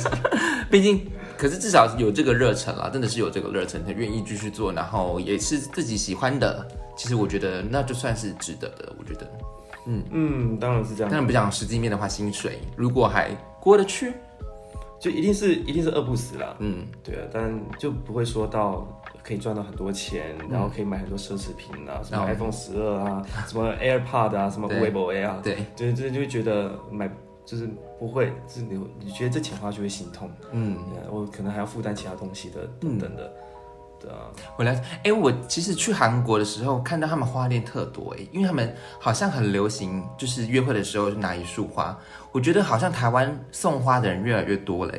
[0.69, 1.05] 毕竟，
[1.37, 6.65] 可是至少有这个热忱啦，真的是有这个热忱，他愿意继续做，然后也是自己喜欢的。
[6.97, 9.29] 其实我觉得那就算是值得的，我觉得。
[9.85, 11.19] 嗯，当然是这样当。
[11.19, 14.13] 然不讲实际面的话，薪水如果还过得去，
[15.01, 18.87] 就一定是一定是饿不死啦，嗯，对啊，但就不会说到
[19.23, 24.79] 可以赚到很多钱，然后可以买很多奢侈品啊，什么嗯 iPhone 十二啊，什么 AirPod 啊，什么对。
[24.79, 27.09] Weibo A 啊，对，对，这就会觉得买
[27.43, 27.67] 就是
[27.99, 30.77] 不会，就是你你觉得这钱花就会心痛，嗯。
[30.95, 33.33] 呃我可能还要负担其他东西的等等的，
[33.99, 41.97] 对啊，我了解，哎、我其实去韩国的时候看到他们花店特多，哎，因为他们好像很流行，就是约会的时候就拿一束花。
[42.31, 44.93] 我觉得好像台湾送花的人越来越多了，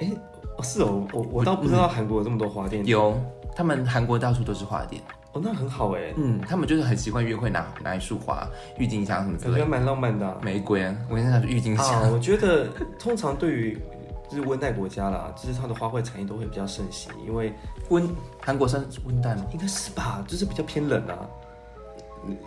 [0.00, 0.10] 哎，
[0.58, 3.18] 哦是哦，我我倒不知道韩国有这么多花店，有，
[3.54, 5.00] 他们韩国到处都是花店，
[5.32, 10.36] 哦，那很好哎，嗯，他们就是很习惯约会拿拿一束花、郁金香什么之类的，感觉蛮浪漫的啊。
[10.42, 12.66] 玫瑰啊，我跟你讲是郁金香，啊，我觉得
[12.98, 13.78] 通常对于
[14.28, 17.52] 就是温带国家啦，就是它的花卉产业都会比较盛行，因为
[17.90, 18.08] 温
[18.40, 19.44] 韩国算温带吗？
[19.52, 21.14] 应该是吧，就是比较偏冷啊。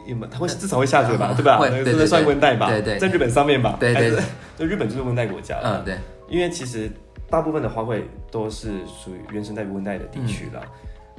[0.05, 0.27] 有没有？
[0.31, 1.57] 它会至少会下雪吧，嗯对吧？
[1.57, 2.67] 会真的算对温带吧？
[2.69, 3.77] 对对在日本上面吧？
[3.79, 4.11] 对对
[4.57, 5.59] 就日本就是温带国家。
[5.63, 5.97] 嗯，对，
[6.27, 6.89] 因为其实
[7.29, 8.01] 大部分的花卉
[8.31, 10.61] 都是属于原生带温带的地区啦，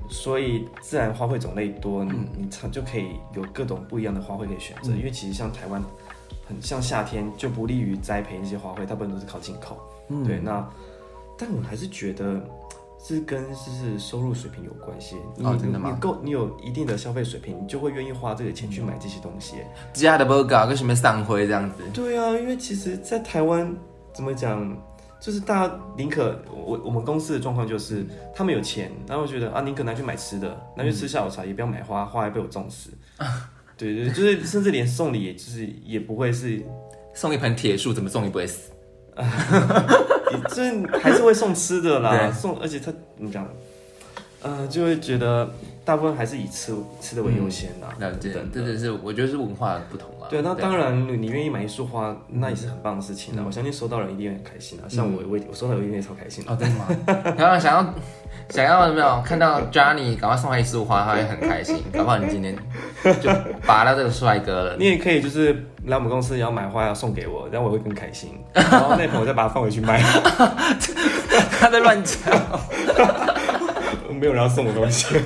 [0.08, 4.90] 所以自然花卉种类多，你你常就可以有各种不一样的花卉可以选择。
[4.92, 5.82] 因为其实像台湾，
[6.48, 9.78] 很像夏天就不利于栽培那些花卉，大部分都是靠进口。
[10.08, 10.66] 嗯对，那
[11.38, 12.40] 但我还是觉得
[12.98, 15.16] 是跟就是收入水平有关系。
[15.36, 19.56] 你哦真的吗你够，你有一定的消费水平，你就会愿意花这个钱去买这些东西。
[19.92, 23.72] 家的 burger 跟什么上灰这样子，对啊，因为其实，在台湾
[24.12, 24.76] 怎么讲，
[25.20, 32.90] 就是大家宁可我我们公司的状况就是，他们有钱，然后觉得啊，宁可拿去买吃的，拿去吃下午茶，也不要买花，花还被我种死。
[33.78, 36.60] 对对，就是甚至连送礼，就是也不会是，
[37.14, 38.72] 送一盆铁树怎么送也不会死？
[40.48, 42.86] 就是还是会送吃的啦，送，而且他
[43.16, 43.46] 怎么讲，
[44.42, 45.48] 呃，就会觉得
[45.88, 47.88] 大部分还是以吃吃的为优先啦。
[47.98, 50.28] 了解，等等这就是我觉得是文化不同啊。
[50.28, 53.44] 对，那当然，你愿意买一束花，那也是很棒的事情嗯啊！
[53.46, 54.84] 我相信收到人一定会很开心啊。
[54.86, 56.52] 像我，我我收到我一定会超开心的。
[56.52, 57.34] 哦，真的吗？
[57.38, 57.94] 然后想要
[58.50, 61.82] 想要有没有看到 Johnny 赶快送他一束花，他会很开心。
[61.90, 62.54] 搞不好你今天
[63.22, 63.30] 就
[63.66, 64.76] 拔到这个帅哥了。
[64.76, 65.54] 你也可以就是
[65.86, 68.38] 来我们公司也要买花要送给我，然后我会更开心。
[68.52, 69.98] 然后那盆我再把它放回去卖，
[71.58, 72.18] 他在乱讲。
[74.12, 75.16] 没有人要送我东西。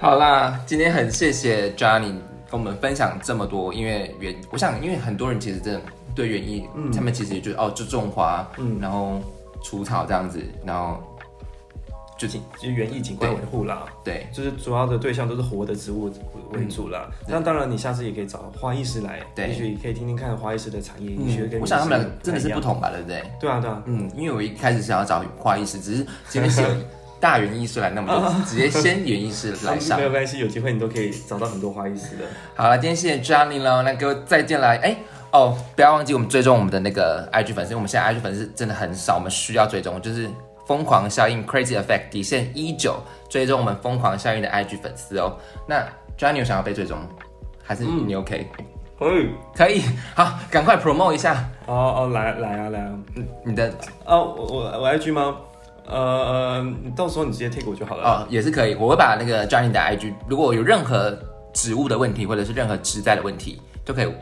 [0.00, 2.14] 好啦，今天很谢谢 Johnny
[2.48, 5.80] 跟我们分享这么多，因为园，我想因为很多人其实真的
[6.14, 9.20] 对园艺，嗯他们其实也就是哦，就种花，嗯然后
[9.60, 11.02] 除草这样子，然后
[12.16, 16.08] 就景就是园艺景观维护啦，对，就是主要的对象都是活的植物
[16.52, 17.10] 为主啦。
[17.26, 22.60] 那当然，你下次也可以找花艺师来，对也许可以听听看花艺师的产业，也许会跟嗯，我想他们真的是不。
[22.60, 23.24] 同吧，对不对？
[23.40, 26.68] 对啊，对啊，嗯，因为我一开始想要找花艺师，只是今天是有
[27.20, 30.04] 大园艺师来，那我们就直接先园艺师来上 没。
[30.04, 32.24] 有关系，有机会你都可以找到很多花艺师的。
[32.54, 34.68] 好了，今天谢谢 Johnny 喽，那各位再见了。
[34.68, 34.96] 哎、
[35.32, 40.28] 哦，不要忘记我们追踪我们的那个 IG 粉丝，因为我们现在 IG 粉丝真的很少，我们需要追踪，就是
[40.66, 45.36] 疯狂效应 Crazy Effect 底线一九，追踪我们疯狂效应的 IG 粉丝哦。
[45.66, 46.98] 那 Johnny 有想要被追踪，
[47.64, 48.46] 还是你 OK？、
[48.98, 49.30] 可以。
[49.54, 49.82] 可以，
[50.14, 52.90] 好，赶快 promote 一下哦哦，来来啊来啊！
[53.44, 53.72] 你的
[54.04, 55.36] 哦，我我我 IG 吗？
[55.88, 58.04] 呃呃，你到时候你直接 take 我就好了。
[58.04, 61.16] 哦，也是可以，我会把那个 Johnny 的 IG，如果有任何
[61.52, 64.12] 植物的问题，或者是任何植栽的问题，都可以，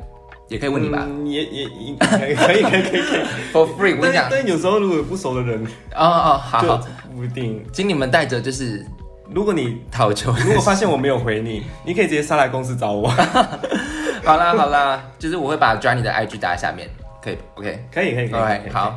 [0.48, 3.20] 也可以问你吧、嗯也也也可以可以可以可以可以。
[3.52, 3.96] f o r free。
[3.96, 5.62] 我跟但你讲，但有时候如果有不熟的人，
[5.94, 6.80] 哦哦，好就好，
[7.14, 7.64] 不一定。
[7.72, 8.84] 请你们带着就是
[9.28, 10.32] 如果你讨求。
[10.44, 13.08] 如果发现我没有回你，你可以直接上来公司找我。
[14.24, 16.88] 好啦好啦，就是我会把 Johnny 的 IG 打在下面，
[17.22, 17.84] 可以，OK。
[17.92, 18.96] 可以可以可以 OK，可以好，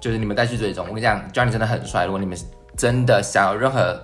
[0.00, 0.84] 就是你们再去追踪。
[0.88, 2.06] 我跟你讲，Johnny 真的很帅。
[2.06, 2.36] 如果你们
[2.76, 4.00] 真的想要任何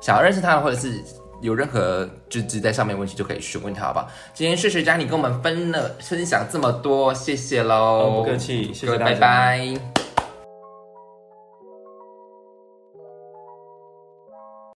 [0.00, 1.02] 想要认识他，或者是
[1.40, 4.08] 有任何就只在上面问题，就可以询问他，好不好？
[4.32, 7.74] 今天谢谢 Johnny 跟我们分了分享这么多，谢谢喽。
[7.74, 10.01] 哦不客气谢谢大家拜拜。